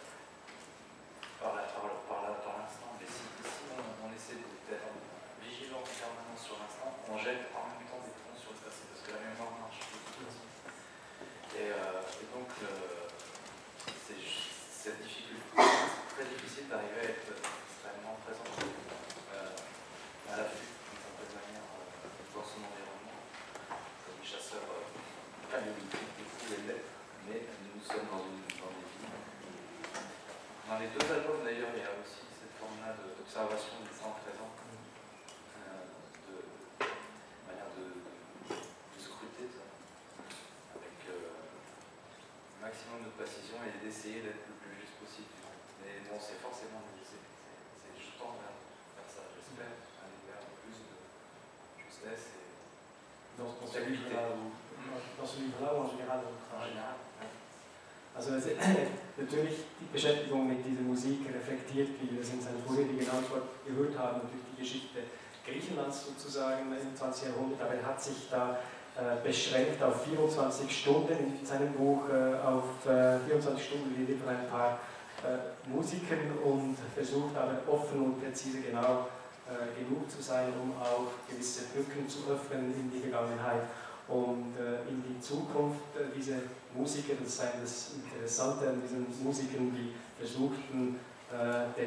[1.42, 4.38] par, l'instant, mais si, si on, on essaie
[4.70, 4.94] d'être
[5.42, 8.86] vigilant en permanence sur l'instant, on jette en même temps des ponts sur le passé,
[8.94, 9.82] parce que la mémoire marche.
[11.56, 13.08] Et, euh, et donc, euh,
[13.88, 19.56] c'est cette difficulté, c'est très difficile d'arriver à être extrêmement présent euh,
[20.28, 21.64] à l'affût, d'une certaine manière,
[22.36, 23.24] dans son environnement,
[23.72, 24.68] comme les chasseurs
[25.48, 26.92] paléolithiques, coup, les l'être,
[27.24, 28.60] mais nous sommes dans, une, des
[28.92, 29.16] villes.
[30.68, 34.52] Dans les deux albums, d'ailleurs, il y a aussi cette forme-là d'observation du temps présent,
[43.56, 45.32] précision et d'essayer d'être le plus juste possible.
[45.82, 47.22] Mais bon, c'est forcément c'est,
[47.82, 48.56] c'est, je tends vers,
[49.00, 49.72] vers ça, j'espère,
[50.04, 50.96] aller vers plus de
[51.80, 52.44] justesse et
[53.40, 54.56] Dans, dans ce livre-là, ou-
[55.20, 56.96] dans ce livre-là ou en général en général.
[58.16, 58.46] Also es,
[59.20, 63.98] natürlich die Beschäftigung mit dieser Musik reflektiert, wie wir es in seiner vorherigen Antwort gehört
[63.98, 65.00] haben, natürlich die Geschichte
[65.46, 67.28] Griechenlands sozusagen im 20.
[67.28, 68.58] Jahrhundert, aber er hat sich da
[69.24, 74.48] beschränkt auf 24 Stunden in seinem Buch, äh, auf äh, 24 Stunden Rede von ein
[74.50, 74.80] paar
[75.24, 79.08] äh, Musikern und versucht aber offen und präzise genau
[79.48, 83.64] äh, genug zu sein, um auch gewisse Brücken zu öffnen in die Vergangenheit.
[84.08, 86.36] und äh, in die Zukunft äh, diese
[86.76, 91.00] Musiker, das sei das Interessante an diesen Musikern, die versuchten,
[91.32, 91.82] äh,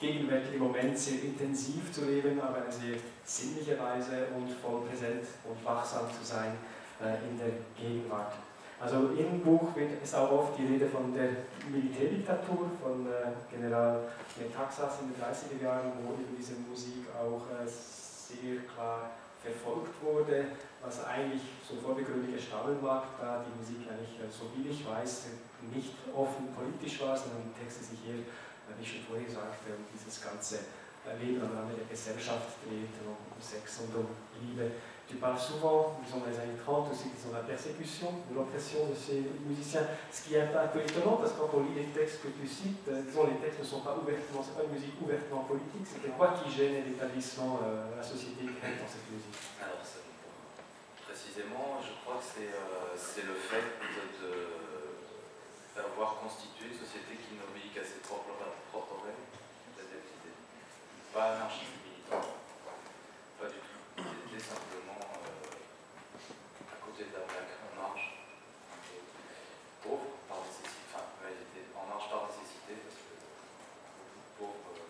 [0.00, 5.26] den gegenwärtigen Moment sehr intensiv zu leben, aber eine sehr sinnliche Weise und voll präsent
[5.44, 6.52] und wachsam zu sein
[7.28, 8.34] in der Gegenwart.
[8.80, 11.28] Also im Buch ist auch oft die Rede von der
[11.70, 13.06] Militärdiktatur von
[13.50, 14.08] General
[14.38, 19.10] Metaxas in den 30er Jahren, wo eben diese Musik auch sehr klar
[19.42, 20.46] verfolgt wurde,
[20.82, 25.26] was eigentlich so vordergründig erstaunen mag, da die Musik eigentlich, so wie ich weiß,
[25.74, 28.24] nicht offen politisch war, sondern die Texte sich eher,
[28.78, 30.60] wie schon sagte, um dieses ganze
[31.06, 31.14] der
[31.88, 34.06] Gesellschaft drehten, um Sex und um
[34.40, 34.70] Liebe.
[35.08, 38.94] Tu parles souvent, disons dans les années 30 aussi, disons la persécution, de l'oppression de
[38.94, 42.22] ces musiciens, ce qui est un peu étonnant parce que quand on lit les textes
[42.22, 45.42] que tu cites, disons les textes ne sont pas ouvertement, c'est pas une musique ouvertement
[45.50, 51.90] politique, c'était quoi qui gênait l'établissement, euh, la société dans cette musique Alors, précisément, je
[52.06, 53.66] crois que c'est euh, le fait
[55.74, 58.30] d'avoir constitué une société qui n'obéit qu'à ses propres,
[61.12, 62.22] pas anarchiste militant,
[63.40, 63.82] pas du tout.
[63.98, 68.14] C'était simplement euh, à côté de la plaque, en marche,
[69.82, 73.14] pauvre par nécessité, enfin, ils étaient en marche par nécessité, parce que
[74.38, 74.86] pauvre, euh,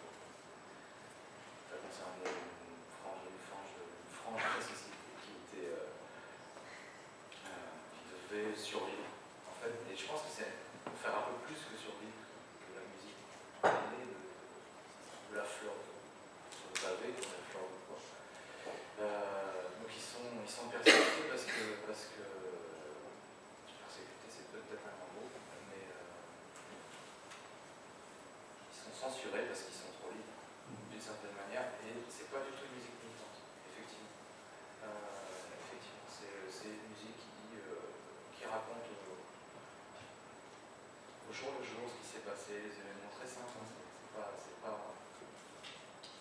[1.72, 5.88] ça concerne une frange, une frange, une frange de la société qui était euh,
[8.28, 9.09] devait survivre.
[9.48, 10.52] En fait, et je pense que c'est
[11.00, 12.20] faire un peu plus que survivre
[12.61, 13.24] que la musique.
[13.64, 14.20] Elle est de,
[15.33, 15.76] de la fleur
[16.52, 18.00] sur le pavé, de la fleur de quoi.
[19.00, 22.24] Euh, donc ils sont, ils sont persécutés parce que, parce que
[23.80, 25.28] persécutés c'est peut-être un grand mot,
[25.72, 26.16] mais euh,
[28.72, 28.92] ils sont
[29.30, 30.34] parce qu'ils sont trop libres
[30.90, 33.38] d'une certaine manière et c'est pas du tout une musique militante,
[33.70, 34.10] effectivement.
[34.82, 34.90] Euh,
[35.70, 37.94] effectivement, c'est une musique qui euh,
[38.34, 39.22] qui raconte au,
[41.30, 43.54] jour le jour ce qui s'est passé, les événements très simples.
[43.54, 43.70] Hein,
[44.34, 44.82] c'est pas,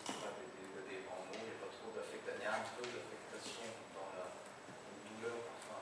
[0.05, 0.45] pas, des,
[0.85, 2.37] des, grands mots, il n'y a pas trop d'affectation.
[2.37, 3.65] Il y a un peu d'affectation
[3.97, 5.81] dans la douleur, parfois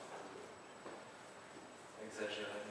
[2.00, 2.67] un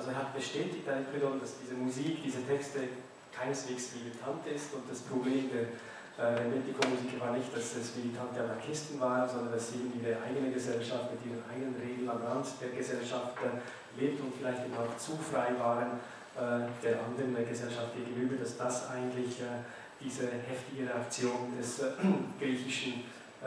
[0.00, 2.88] Also er hat bestätigt eigentlich dass diese Musik, diese Texte
[3.36, 5.76] keineswegs militant ist und das Problem der
[6.16, 10.56] äh, Metico-Musiker war nicht, dass es militante Anarchisten waren, sondern dass sie in ihre eigene
[10.56, 14.96] Gesellschaft mit ihren eigenen Regeln am Rand der Gesellschaft äh, lebten und vielleicht eben auch
[14.96, 16.00] zu frei waren
[16.32, 19.68] äh, der anderen Gesellschaft gegenüber, dass das eigentlich äh,
[20.00, 21.92] diese heftige Reaktion des äh,
[22.40, 23.04] griechischen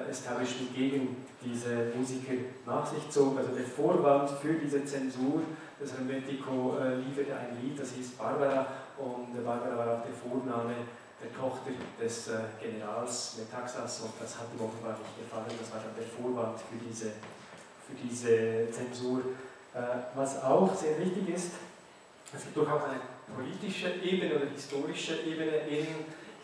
[0.09, 2.33] Establishment gegen diese Musiker
[2.65, 3.37] nach sich zog.
[3.37, 5.41] Also der Vorwand für diese Zensur
[5.83, 8.65] des Hermetico äh, lieferte ein Lied, das hieß Barbara
[8.97, 10.73] und Barbara war auch der Vorname
[11.21, 15.51] der Tochter des äh, Generals Metaxas und das hat ihm offenbar nicht gefallen.
[15.59, 17.11] Das war dann der Vorwand für diese,
[17.83, 19.19] für diese Zensur.
[19.73, 19.79] Äh,
[20.15, 21.51] was auch sehr wichtig ist,
[22.35, 22.99] es gibt durchaus eine
[23.35, 25.87] politische Ebene oder historische Ebene in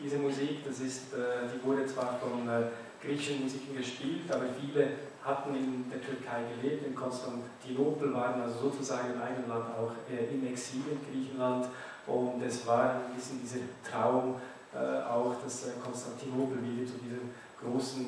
[0.02, 0.64] dieser Musik.
[0.66, 2.68] Das ist, äh, die wurde zwar von äh,
[3.02, 4.92] griechischen Musiken gespielt, aber viele
[5.30, 10.34] hatten in der Türkei gelebt, in Konstantinopel, waren also sozusagen im eigenen Land auch äh,
[10.34, 11.68] im Exil in Griechenland
[12.08, 14.36] und es war ein bisschen dieser Traum
[14.74, 17.30] äh, auch, dass äh, Konstantinopel wieder zu diesem
[17.62, 18.08] großen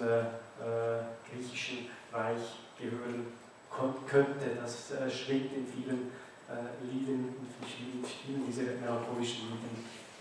[1.30, 3.26] griechischen Reich gehören
[4.07, 4.55] könnte.
[4.61, 6.11] Das schwingt in vielen
[6.84, 9.47] Liedern, in vielen, vielen dieser melancholischen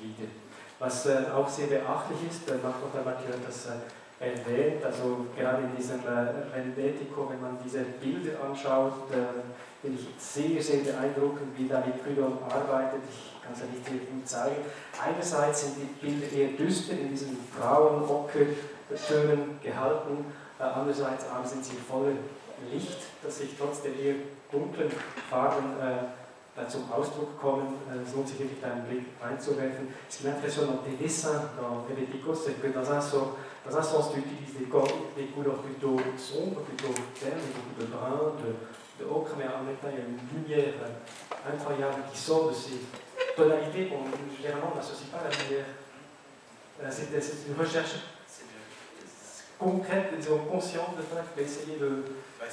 [0.01, 0.31] Lieder.
[0.81, 3.73] Was äh, auch sehr beachtlich ist, äh, Marco Tabacchi hat das äh,
[4.21, 9.41] erwähnt, also gerade in diesem äh, wenn man diese Bilder anschaut, äh,
[9.81, 13.01] finde ich sehr, sehr beeindruckend, wie David Prudhomme arbeitet.
[13.09, 14.57] Ich kann es ja nicht gut zeigen.
[15.03, 20.27] Einerseits sind die Bilder eher düster, in diesen grauen Ockertönen gehalten,
[20.59, 22.13] äh, andererseits aber sind sie voller
[22.71, 24.17] Licht, das sich trotz der eher
[24.53, 24.91] dunklen
[25.31, 27.75] Farben äh, zum Ausdruck kommen.
[27.89, 29.89] Äh, es lohnt sich wirklich einen Blick einzuwerfen.
[30.11, 33.33] Ce qui m'impressionne des dessins dans Helvetica, c'est que dans un, sens,
[33.69, 34.67] dans un sens, tu utilises des,
[35.23, 39.77] des couleurs plutôt sombres, plutôt ternes, beaucoup de brun, de, de ocre, mais en même
[39.77, 42.81] temps, il y a une lumière euh, incroyable qui sort de ces
[43.37, 44.05] tonalités qu'on
[44.37, 45.67] généralement n'associe pas à la lumière.
[46.83, 47.97] Euh, c'est une recherche
[49.59, 52.05] concrète, disons, consciente de ça, tu essayer de.
[52.39, 52.47] Bah,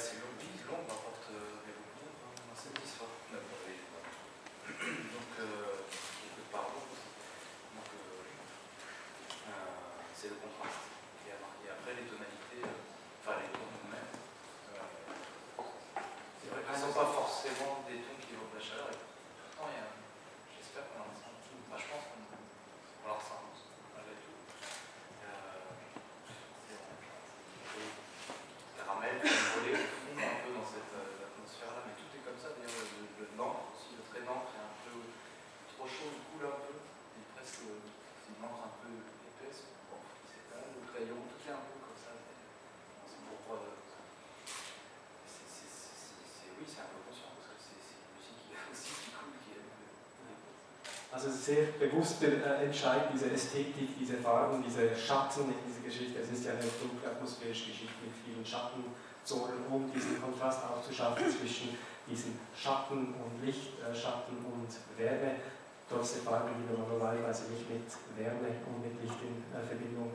[51.18, 56.22] Also sehr bewusster äh, Entscheid, diese Ästhetik, diese Farben, diese Schatten in dieser Geschichte.
[56.22, 60.94] Es ist ja eine dunkle atmosphärische Geschichte mit vielen Schattenzonen, um diesen Kontrast auch zu
[60.94, 61.74] schaffen zwischen
[62.06, 65.42] diesen Schatten und Licht, äh, Schatten und Wärme.
[65.90, 70.14] Trotz der Farben, die man normalerweise nicht mit Wärme und mit Licht in äh, Verbindung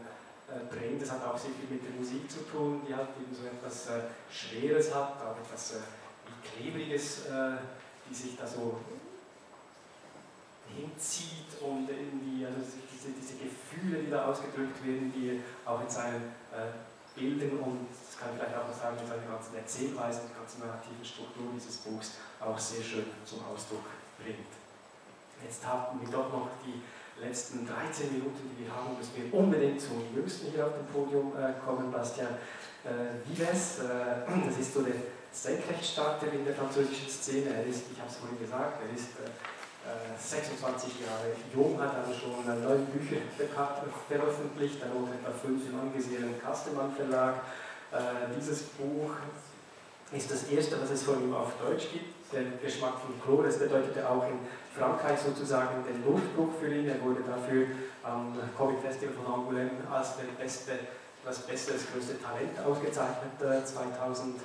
[0.70, 1.02] bringt.
[1.02, 3.90] Das hat auch sehr viel mit der Musik zu tun, die halt eben so etwas
[4.30, 5.76] Schweres hat, auch etwas
[6.44, 7.24] Klebriges,
[8.08, 8.78] die sich da so
[10.76, 12.60] hinzieht und irgendwie, also
[12.92, 16.74] diese, diese Gefühle, die da ausgedrückt werden, die auch in seinen äh,
[17.16, 20.66] Bildern und das kann ich vielleicht auch noch sagen, in seiner ganzen Erzählweise, der ganzen
[20.66, 23.86] narrativen Struktur dieses Buchs auch sehr schön zum Ausdruck
[24.18, 24.50] bringt.
[25.44, 26.82] Jetzt haben wir doch noch die
[27.22, 31.34] letzten 13 Minuten, die wir haben, müssen wir unbedingt zum Jüngsten hier auf dem Podium
[31.38, 32.34] äh, kommen, Bastian
[32.84, 33.80] äh, Vives.
[33.80, 34.96] Äh, das ist so der
[35.32, 37.54] Senkrechtstarter in der französischen Szene.
[37.54, 39.30] Er ist, ich habe es vorhin gesagt, er ist äh,
[40.18, 43.18] 26 Jahre jung, hat also schon äh, neun Bücher
[44.08, 47.36] veröffentlicht, darunter etwa fünf im angesehenen Kastemann Verlag.
[47.92, 49.12] Äh, dieses Buch
[50.12, 52.14] ist das erste, was es von ihm auf Deutsch gibt.
[52.32, 54.40] Der Geschmack von Chlor, das bedeutete auch in
[54.76, 56.88] Frankreich sozusagen den Durchbruch für ihn.
[56.88, 57.68] Er wurde dafür
[58.04, 60.72] am Comic Festival von Angoulême als der beste,
[61.26, 63.38] das beste, das größte Talent ausgezeichnet.
[63.42, 64.40] Äh, 2009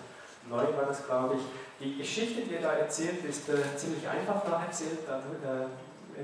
[0.51, 1.43] war das, glaube ich.
[1.81, 5.01] Die Geschichte, die er da erzählt, ist äh, ziemlich einfach nacherzählt.
[5.07, 5.67] Da, äh,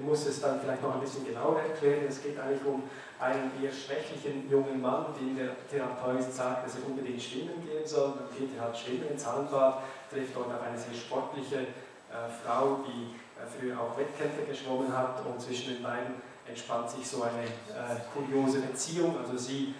[0.02, 2.04] muss es dann vielleicht noch ein bisschen genauer erklären.
[2.08, 2.82] Es geht eigentlich um
[3.20, 8.14] einen eher schwächlichen jungen Mann, dem der Therapeut sagt, dass er unbedingt schwimmen gehen soll.
[8.18, 12.80] Dann geht er halt schwimmen ins Hallenbad, trifft dort auf eine sehr sportliche äh, Frau,
[12.86, 16.14] die äh, früher auch Wettkämpfe geschwommen hat und zwischen den beiden
[16.46, 19.16] entspannt sich so eine äh, kuriose Beziehung.
[19.18, 19.74] Also sie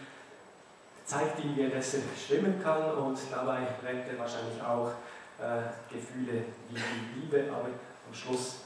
[1.04, 4.90] zeigt ihm, wie er besser schwimmen kann und dabei brennt er wahrscheinlich auch
[5.38, 8.56] äh, Gefühle wie die Liebe, aber am Schluss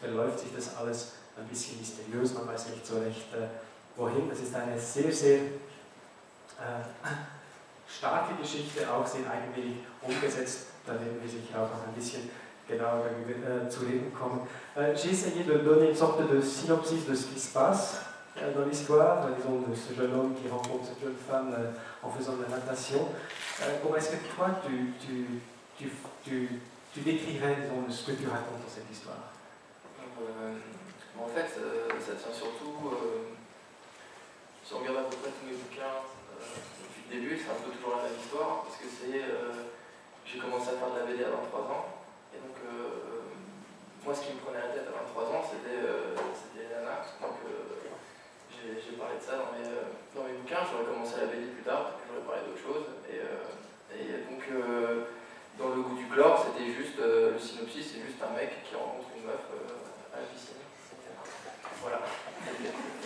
[0.00, 3.48] verläuft sich das alles ein bisschen mysteriös, man weiß nicht so recht äh,
[3.96, 4.28] wohin.
[4.28, 6.84] Das ist eine sehr, sehr äh,
[7.88, 10.66] starke Geschichte, auch sehr eigenwillig umgesetzt.
[10.86, 12.30] Da werden wir sicher auch noch ein bisschen
[12.66, 14.46] genauer darüber äh, zu reden kommen.
[14.94, 18.07] J'ai essayé de donner une sorte de synopsis de ce qui se passe
[18.54, 21.70] dans l'histoire, euh, disons, de ce jeune homme qui rencontre cette jeune femme euh,
[22.02, 23.08] en faisant de la natation.
[23.62, 25.26] Euh, comment est-ce que toi, tu, tu,
[25.76, 25.90] tu,
[26.22, 26.60] tu,
[26.94, 29.34] tu décrirais disons, ce que tu racontes dans cette histoire?
[30.22, 30.54] Euh,
[31.18, 32.90] en fait, euh, ça tient surtout.
[32.94, 33.34] euh,
[34.64, 37.58] si on regarde à peu près tous mes bouquins euh, depuis le début, c'est un
[37.64, 39.18] peu toujours la même histoire, parce que c'est.
[39.22, 39.66] euh,
[40.28, 41.86] j'ai commencé à faire de la BD à 23 ans,
[42.34, 43.24] et donc euh,
[44.04, 46.12] moi, ce qui me prenait la tête à 23 ans, c'était euh,
[46.68, 47.16] nanas.
[47.24, 47.87] Donc euh,
[48.64, 51.62] j'ai parlé de ça dans mes, euh, dans mes bouquins, j'aurais commencé la BD plus
[51.62, 52.84] tard, j'aurais parlé d'autre chose.
[53.06, 55.06] Et, euh, et donc, euh,
[55.58, 56.98] dans le goût du chlore, c'était juste.
[56.98, 59.42] le synopsis, c'est juste un mec qui rencontre une meuf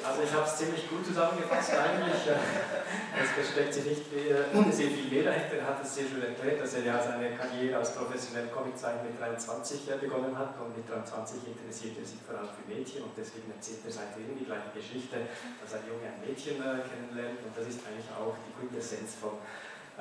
[0.02, 2.26] Also ich habe es ziemlich gut zusammengefasst eigentlich.
[2.26, 5.62] Es versteckt sich nicht sehr viel mehr dahinter.
[5.62, 9.20] Er hat es sehr schön erklärt, dass er ja seine Karriere als professioneller Comiczeichner mit
[9.20, 13.46] 23 begonnen hat und mit 23 interessiert er sich vor allem für Mädchen und deswegen
[13.54, 15.22] erzählt er seitdem die gleiche Geschichte,
[15.62, 19.38] dass ein Junge ein Mädchen äh, kennenlernt und das ist eigentlich auch die Quintessenz von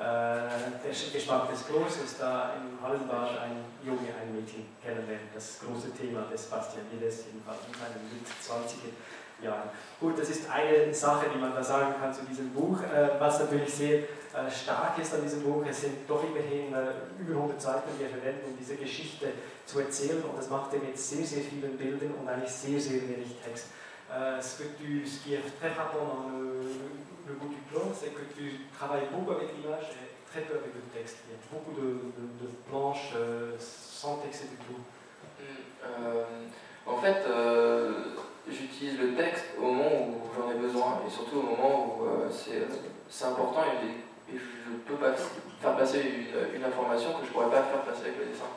[0.02, 5.30] äh, der Geschmack des Klosters, da im Hallenbad ein Junge ein Mädchen kennenlernt.
[5.30, 8.90] Das große Thema des Bastian Willes, jedenfalls in seinen Mit-20er
[9.42, 9.70] Jahren.
[10.00, 12.80] Gut, das ist eine Sache, die man da sagen kann zu diesem Buch.
[12.82, 16.74] Äh, was natürlich sehr äh, stark ist an diesem Buch, es sind doch immerhin
[17.18, 19.28] über 100 Seiten, die er verwendet, um diese Geschichte
[19.66, 20.22] zu erzählen.
[20.22, 23.66] Und das macht er mit sehr, sehr vielen Bildern und eigentlich sehr, sehr wenig Text.
[24.42, 26.68] Ce, que tu, ce qui est très frappant dans le,
[27.26, 30.72] le goût du plan, c'est que tu travailles beaucoup avec l'image et très peu avec
[30.74, 31.18] le texte.
[31.28, 34.80] Il y a beaucoup de, de, de planches euh, sans texte du tout.
[35.84, 36.24] Euh,
[36.86, 37.92] en fait, euh,
[38.48, 42.28] j'utilise le texte au moment où j'en ai besoin et surtout au moment où euh,
[42.30, 46.00] c'est important et, et, je peux pas faire passer
[46.54, 48.50] une, information que je pourrais pas faire passer avec le dessin.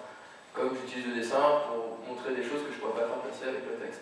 [0.54, 3.64] Comme j'utilise le dessin pour montrer des choses que je pourrais pas faire passer avec
[3.70, 4.02] le texte.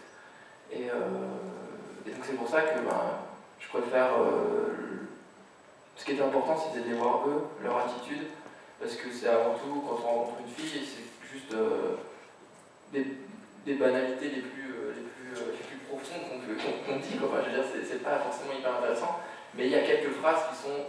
[0.71, 3.23] Et, et donc c'est pour ça que ben,
[3.63, 4.09] je préfère.
[4.19, 4.73] Euh,
[5.95, 8.27] ce qui est important, c'est de les voir eux, leur attitude,
[8.79, 11.95] parce que c'est avant tout, quand on rencontre une fille, c'est juste euh,
[12.91, 13.05] des,
[13.65, 14.52] des, banalités euh, les plus,
[16.11, 17.17] euh, profondes qu'on qu dit.
[17.17, 17.29] Quoi.
[17.29, 19.19] Enfin, je veux dire, c'est pas forcément hyper intéressant,
[19.55, 20.79] mais il y a quelques phrases qui sont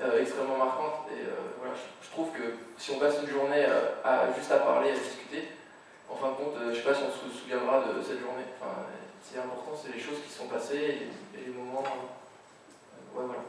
[0.00, 1.06] euh, extrêmement marquantes.
[1.14, 3.64] Et euh, voilà, je, je, trouve que si on passe une journée
[4.04, 5.48] à, juste à parler, à discuter,
[6.10, 8.46] en fin de compte, je sais pas si on se souviendra de cette journée.
[8.60, 8.86] Enfin,
[9.22, 11.82] c'est important, c'est les choses qui sont passées et, et les moments.
[13.14, 13.44] Ouais, voilà.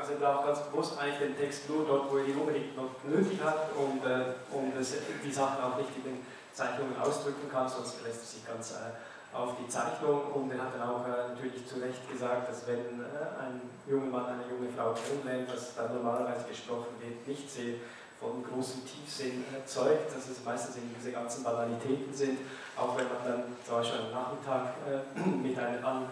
[0.00, 2.88] Also er braucht ganz bewusst eigentlich den Text nur dort, wo er ihn unbedingt noch
[3.04, 8.02] nötig hat und, äh, und die Sachen auch nicht in den Zeichnungen ausdrücken kann, sonst
[8.02, 8.96] lässt er sich ganz äh,
[9.32, 13.00] auf die Zeichnung und er hat dann auch äh, natürlich zu Recht gesagt, dass wenn
[13.00, 17.74] äh, ein junger Mann eine junge Frau kennenlernt, was dann normalerweise gesprochen wird, nicht sehr
[18.18, 22.38] von großem Tiefsinn zeugt, dass es meistens eben diese ganzen Banalitäten sind,
[22.76, 26.06] auch wenn man dann zum Beispiel am Nachmittag äh, mit einem An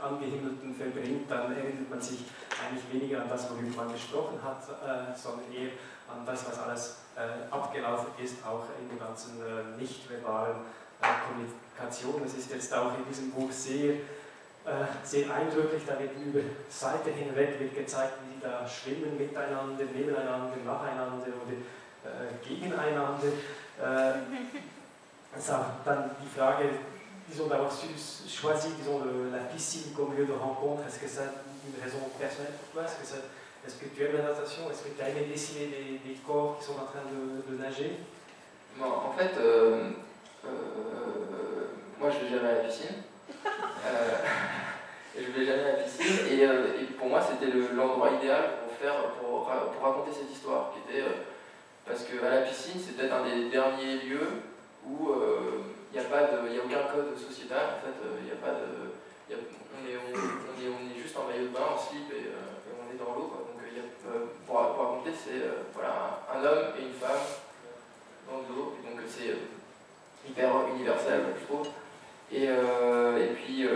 [0.00, 2.24] Angehimmelten verbringt, dann erinnert man sich
[2.62, 5.70] eigentlich weniger an das, worüber man gesprochen hat, äh, sondern eher
[6.08, 10.56] an das, was alles äh, abgelaufen ist, auch in der ganzen äh, nicht-verbalen
[11.02, 11.06] äh,
[11.74, 12.22] Kommunikation.
[12.22, 17.12] Das ist jetzt auch in diesem Buch sehr, äh, sehr eindrücklich, da wird über Seiten
[17.12, 21.56] hinweg wird gezeigt, wie sie da schwimmen miteinander, nebeneinander, nacheinander oder
[22.04, 23.28] äh, gegeneinander.
[25.36, 26.64] ist auch dann die Frage,
[27.28, 31.22] disons, d'avoir choisi disons, le, la piscine comme lieu de rencontre Est-ce que c'est
[31.66, 33.16] une raison personnelle pour toi Est-ce que, ça,
[33.66, 36.58] est que, tu aimes la natation Est-ce que tu as aimé dessiner des, des, corps
[36.58, 37.98] qui sont en train de, de nager?
[38.78, 39.90] Bon, En fait, euh,
[42.28, 42.96] je vais jamais à la piscine.
[43.46, 44.14] euh,
[45.16, 46.66] je vais jamais à la piscine et, euh,
[46.98, 51.12] pour moi c'était l'endroit idéal pour, faire, pour, raconter cette histoire qui était euh,
[51.86, 54.42] parce que à la piscine c'est peut-être un des derniers lieux
[54.86, 55.62] où euh,
[55.92, 57.94] il n'y a, pas de, a aucun code sociétal, en fait,
[58.24, 58.90] il euh, a pas de,
[59.30, 62.74] on, est, on, est, on, est, juste en maillot de bain, en slip et, euh,
[62.74, 63.30] on est dans l'eau.
[63.30, 67.24] Donc euh, pour, raconter, c'est euh, voilà, un homme et une femme
[68.28, 69.34] dans l'eau, donc c'est
[70.28, 71.68] hyper universel, je trouve.
[72.34, 73.68] Et, et puis,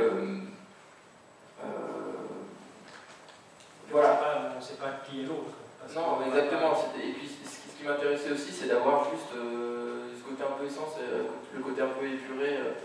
[3.90, 4.20] voilà.
[4.52, 5.54] On ne sait pas qui est l'autre.
[5.94, 6.72] Non, exactement.
[6.96, 9.32] Et puis, ce qui m'intéressait aussi, c'est d'avoir juste
[10.28, 12.76] côté un peu essence, euh, le côté un peu épuré euh,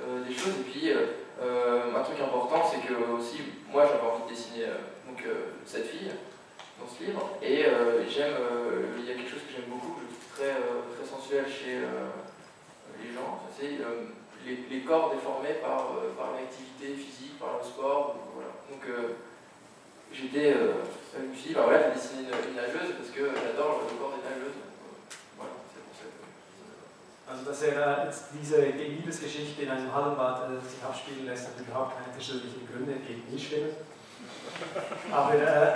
[0.00, 0.56] euh, des choses.
[0.60, 3.38] Et puis, un truc important, c'est que aussi,
[3.70, 4.66] moi j'avais envie de dessiner
[5.06, 5.22] donc,
[5.64, 6.10] cette fille
[6.80, 7.30] dans ce livre.
[7.42, 7.64] Et
[8.08, 8.34] j'aime,
[8.98, 10.54] il y a quelque chose que j'aime beaucoup, que je trouve très,
[10.94, 11.78] très sensuel chez
[13.02, 13.40] les gens.
[13.58, 13.78] C'est
[14.46, 18.16] les, les, corps déformés par, par l'activité physique, par le sport.
[18.34, 18.50] Voilà.
[18.70, 18.82] Donc
[20.12, 23.24] j'étais, je me suis dit, bah voilà, je vais dessiner une, une nageuse parce que
[23.34, 24.68] j'adore le corps des nageuses.
[27.28, 31.92] Also dass er jetzt diese Liebesgeschichte in einem Hallenbad äh, sich abspielen lässt, hat überhaupt
[31.98, 33.76] keine persönlichen Gründe, geht nicht schwimmen.
[35.12, 35.74] Aber äh,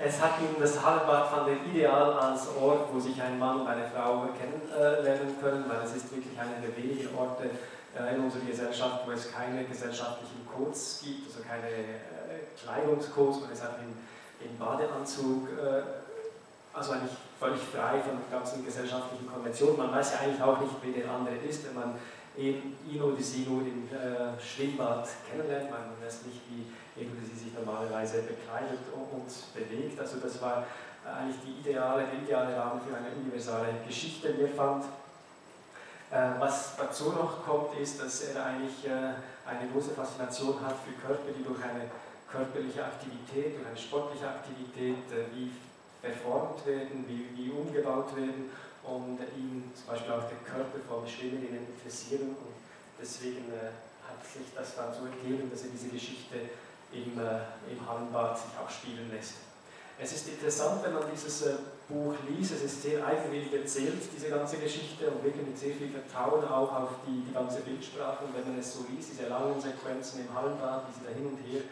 [0.06, 3.66] es hat ihm, das Hallenbad fand er ideal als Ort, wo sich ein Mann und
[3.66, 7.50] eine Frau kennenlernen können, weil es ist wirklich einer der wenigen Orte äh,
[7.94, 13.62] in unserer Gesellschaft, wo es keine gesellschaftlichen Codes gibt, also keine äh, Kleidungscodes, man ist
[13.62, 15.82] einfach in, in Badeanzug, äh,
[16.72, 19.76] also eigentlich völlig frei von ganzen gesellschaftlichen Konventionen.
[19.76, 21.94] Man weiß ja eigentlich auch nicht, wer der andere ist, wenn man
[22.36, 25.70] ihn, oder sie nur im äh, Schwimmbad kennenlernt.
[25.70, 30.00] Man weiß nicht, wie er oder sie sich normalerweise bekleidet und, bewegt.
[30.00, 30.64] Also das war
[31.04, 34.84] eigentlich die ideale, der ideale Rahmen für eine universale Geschichte, wie fand.
[36.12, 39.16] Äh, was dazu noch kommt, ist, dass er eigentlich äh,
[39.48, 41.88] eine große Faszination hat für Körper, die durch eine
[42.30, 45.50] körperliche Aktivität, durch eine sportliche Aktivität äh, wie
[46.02, 48.50] performt werden, wie, wie umgebaut werden
[48.84, 52.60] und ihn zum Beispiel auch der Körper von Schwimmerinnen interessieren und
[53.00, 53.46] deswegen
[54.02, 56.50] hat sich das dann so ergeben, dass er diese Geschichte
[56.90, 59.34] im, im Hallenbad sich abspielen lässt.
[59.96, 61.44] Es ist interessant, wenn man dieses
[61.92, 62.52] Buch liest.
[62.52, 66.72] Es ist sehr eigenwillig erzählt, diese ganze Geschichte, und wirklich mit sehr viel Vertrauen auch
[66.72, 68.24] auf die, die ganze Bildsprache.
[68.24, 71.26] Und wenn man es so liest, diese langen Sequenzen im Hallenbad, wie sie da hin
[71.28, 71.62] und her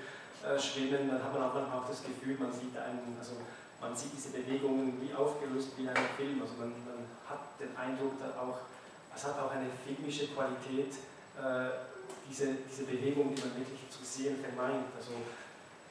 [0.45, 3.41] äh, schwimmen, dann hat man auch manchmal auch das Gefühl, man sieht einen, also
[3.81, 6.37] man sieht diese Bewegungen wie aufgelöst wie in einem Film.
[6.45, 8.69] Also man, man hat den Eindruck, dass auch,
[9.17, 11.01] es hat auch eine filmische Qualität,
[11.41, 11.89] äh,
[12.29, 14.87] diese, diese Bewegung, die man wirklich zu sehen vermeint.
[14.95, 15.17] Also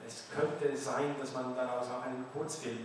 [0.10, 2.82] es könnte sein, dass man daraus auch einen Kurzfilm.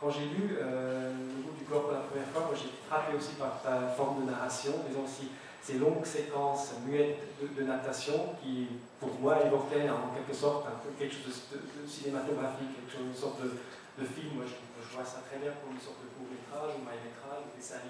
[0.00, 3.36] Quand j'ai lu euh, Le goût du corps pour la première fois, j'ai frappé aussi
[3.36, 5.28] par ta forme de narration, mais aussi
[5.60, 10.66] ces longues séquences muettes de, natation qui, pour moi, évoquaient en quelque sorte
[10.98, 14.36] quelque chose de, cinématographique, quelque chose, une sorte de, film.
[14.36, 17.80] Moi, je, vois ça très bien comme une sorte de court-métrage ou maille-métrage ou dessin.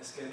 [0.00, 0.24] Est-ce que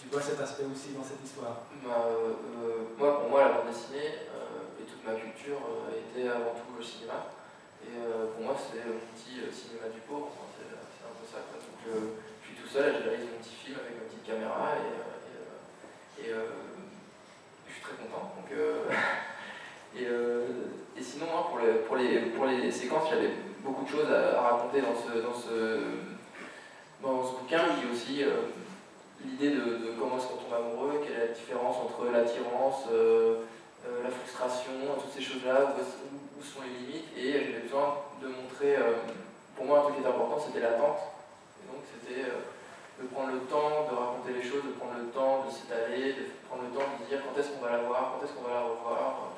[0.00, 3.68] tu vois cet aspect aussi dans cette histoire bah, euh, Moi, pour moi, la bande
[3.68, 5.60] dessinée euh, et toute ma culture
[5.92, 7.36] était avant tout le cinéma.
[7.84, 11.40] Et euh, pour moi, c'est mon petit euh, cinéma du pauvre, c'est un peu ça.
[11.48, 14.76] Donc, euh, je suis tout seul, je réalise mon petit film avec ma petite caméra
[14.76, 18.36] et, je suis très content.
[18.36, 18.52] Donc,
[19.96, 23.32] et, sinon, hein, pour, les, pour, les, pour les séquences, j'avais
[23.64, 25.80] beaucoup de choses à, raconter dans ce, dans ce,
[27.02, 27.64] dans ce bouquin.
[27.78, 28.24] Il y a aussi
[29.24, 32.84] l'idée de, comment est-ce qu'on tombe amoureux, quelle est la différence entre l'attirance,
[33.84, 35.74] la frustration, toutes ces choses-là,
[36.40, 39.04] où sont les limites et j'avais besoin de montrer, euh,
[39.56, 41.12] pour moi un truc qui était important c'était l'attente,
[41.60, 42.48] et donc c'était euh,
[42.96, 46.24] de prendre le temps de raconter les choses, de prendre le temps de s'étaler, de
[46.48, 48.56] prendre le temps de dire quand est-ce qu'on va la voir, quand est-ce qu'on va
[48.56, 49.36] la revoir,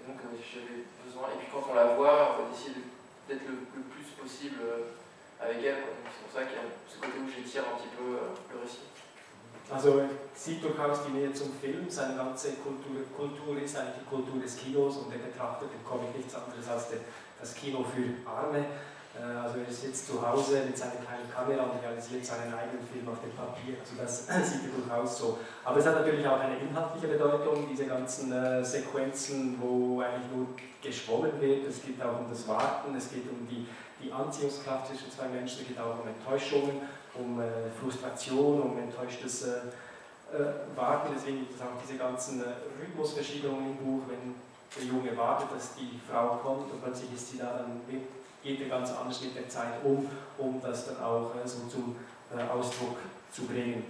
[0.00, 2.80] et donc euh, j'avais besoin, et puis quand on la voit, d'essayer
[3.28, 3.60] d'être le,
[3.92, 4.64] plus possible
[5.40, 8.08] avec elle, c'est pour ça qu'il y a ce côté où j'étire un petit peu
[8.08, 8.88] le récit.
[9.70, 10.02] Also
[10.34, 14.56] sieht durchaus die Nähe zum Film, seine ganze Kultur, Kultur ist eigentlich die Kultur des
[14.56, 16.86] Kinos und er betrachtet im Comic nichts anderes als
[17.38, 18.64] das Kino für Arme.
[19.18, 23.08] Äh, also er sitzt zu Hause mit seiner kleinen Kamera und realisiert seinen eigenen Film
[23.08, 23.76] auf dem Papier.
[23.80, 25.38] Also das sieht er durchaus so.
[25.64, 30.46] Aber es hat natürlich auch eine inhaltliche Bedeutung, diese ganzen äh, Sequenzen, wo eigentlich nur
[30.82, 31.66] geschwommen wird.
[31.66, 33.66] Es geht auch um das Warten, es geht um die,
[34.02, 36.80] die Anziehungskraft zwischen zwei Menschen, es geht auch um Enttäuschungen
[37.18, 37.44] um äh,
[37.80, 39.50] Frustration, um enttäuschtes äh,
[40.32, 41.12] äh, Warten.
[41.14, 42.42] Deswegen gibt es auch diese ganzen
[42.80, 44.34] Rhythmusverschiebungen im Buch, wenn
[44.76, 47.80] der Junge wartet, dass die Frau kommt und plötzlich ist sie da, dann
[48.42, 50.06] geht er ganz anders mit der Zeit um,
[50.36, 51.96] um das dann auch so zum
[52.50, 52.98] Ausdruck
[53.32, 53.82] zu bringen.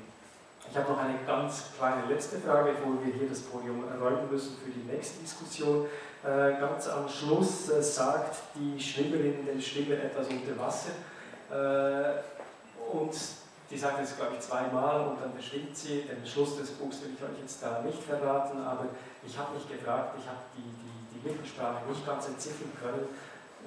[0.70, 4.56] Ich habe noch eine ganz kleine letzte Frage, bevor wir hier das Podium räumen müssen
[4.64, 5.86] für die nächste Diskussion.
[6.22, 10.92] ganz am Schluss sagt die Schwimmerin, der Schwimmer etwas unter Wasser.
[12.92, 13.14] Und
[13.70, 16.02] die sagt es, glaube ich, zweimal und dann verschwindet sie.
[16.02, 18.86] Den Schluss des Buchs will ich euch jetzt da nicht verraten, aber
[19.26, 23.08] ich habe mich gefragt, ich habe die, die, die Mittelsprache nicht ganz entziffern können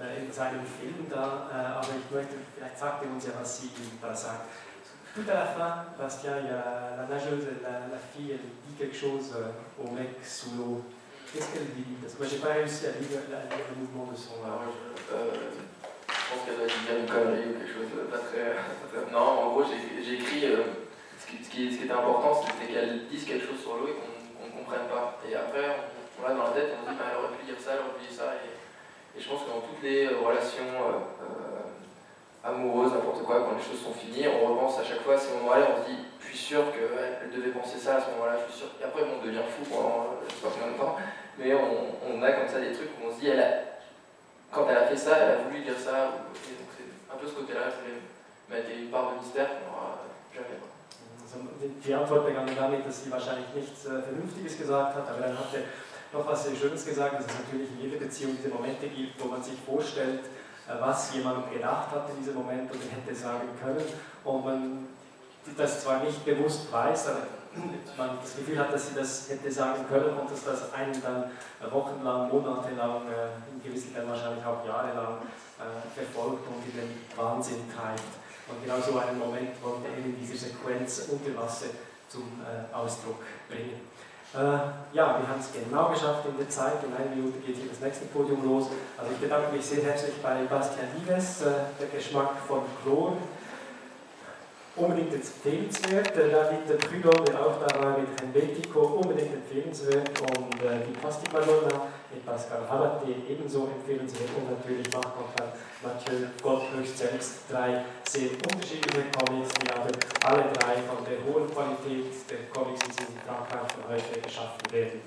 [0.01, 3.61] äh, in seinem Film da, äh, aber ich möchte, vielleicht sagt ihr uns ja, was
[3.61, 3.69] sie
[4.01, 4.49] da sagt.
[5.13, 8.75] Tout à la fin, Bastien, il y a la nageuse, la, la fille, elle dit
[8.79, 9.51] quelque chose euh,
[9.83, 10.85] au mec sous l'eau.
[11.27, 14.39] Qu'est-ce qu'elle dit Parce que moi, j'ai pas réussi à lire, le mouvement de son.
[14.39, 15.70] Euh, euh je
[16.31, 18.55] pense qu'elle doit dire une connerie ou quelque chose de pas très.
[19.11, 20.45] non, en gros, j'ai écrit.
[20.47, 20.87] Euh,
[21.19, 24.47] ce, qui, ce, qui, était important, c'était qu'elle dise quelque chose sur l'eau et qu'on
[24.47, 25.19] ne comprenne pas.
[25.29, 25.85] Et après,
[26.17, 27.85] on, l'a dans la tête, on se dit, bah, elle aurait pu dire ça, elle
[27.85, 28.33] aurait pu dire ça.
[28.41, 28.49] Et,
[29.19, 33.83] je pense que dans toutes les relations euh, euh, amoureuses, n'importe quoi, quand les choses
[33.83, 36.55] sont finies, on repense à chaque fois à ces moments-là, on se dit, je suis
[36.55, 38.71] sûr qu'elle devait penser ça à ce moment-là, je suis sûr.
[38.79, 40.95] Et après, on devient fou pendant je sais pas combien de temps,
[41.37, 43.70] mais on, on, a comme ça des trucs où on se dit, elle a,
[44.51, 46.11] quand elle a fait ça, elle a voulu dire ça.
[46.43, 48.01] C'est un peu ce côté-là, je voulais
[48.49, 49.99] mettre une part de mystère qu'on n'aura
[50.33, 50.59] jamais.
[51.23, 51.47] Also
[51.85, 55.53] die Antwort begann damit, dass sie wahrscheinlich nichts äh, Vernünftiges gesagt hat, aber dann hat
[55.53, 55.63] er
[56.17, 59.29] noch was sehr Schönes gesagt, dass es natürlich in jeder Beziehung diese Momente gibt, wo
[59.29, 60.25] man sich vorstellt,
[60.67, 63.85] äh, was jemand gedacht hat in diesem Moment und hätte sagen können
[64.25, 64.87] und man
[65.57, 67.21] das zwar nicht bewusst weiß, aber
[67.97, 71.31] man das Gefühl hat, dass sie das hätte sagen können und dass das einen dann
[71.71, 75.19] wochenlang, monatelang, äh, in gewissen Fällen wahrscheinlich auch jahrelang
[75.59, 78.01] äh, verfolgt und in den Wahnsinn treibt.
[78.47, 81.67] Und genau so einen Moment wollte in dieser Sequenz unter Wasser
[82.09, 83.79] zum äh, Ausdruck bringen.
[84.33, 86.83] Äh, ja, wir haben es genau geschafft in der Zeit.
[86.83, 88.67] In einer Minute geht hier das nächste Podium los.
[88.97, 93.17] Also ich bedanke mich sehr herzlich bei Bastian Lives, äh, der Geschmack von Chlor.
[94.75, 96.15] Unbedingt empfehlenswert.
[96.15, 100.09] Der David Prudhomme, der auch da war mit Helvetico, unbedingt empfehlenswert.
[100.21, 100.95] Und äh, die
[101.33, 104.29] Madonna mit Pascal Halaté ebenso empfehlenswert.
[104.37, 105.51] Und natürlich macht auch dann
[105.83, 109.91] Mathieu Goldhöchst selbst drei sehr unterschiedliche Comics, die aber
[110.23, 115.01] alle drei von der hohen Qualität der Comics, die in Frankreich von heute geschaffen werden,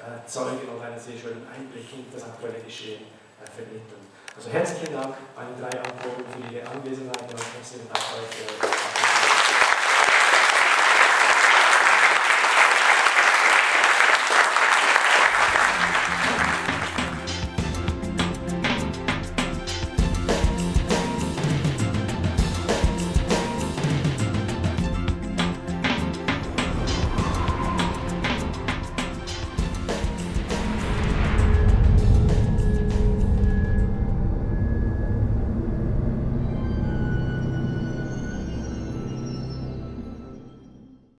[0.00, 3.99] äh, zeugen und einen sehr schönen Einblick in das aktuelle Geschehen äh, vermitteln.
[4.40, 8.40] Also herzlichen Dank an drei Antworten für Ihre Anwesenheit und herzlichen Dank euch.
[8.40, 9.39] Äh,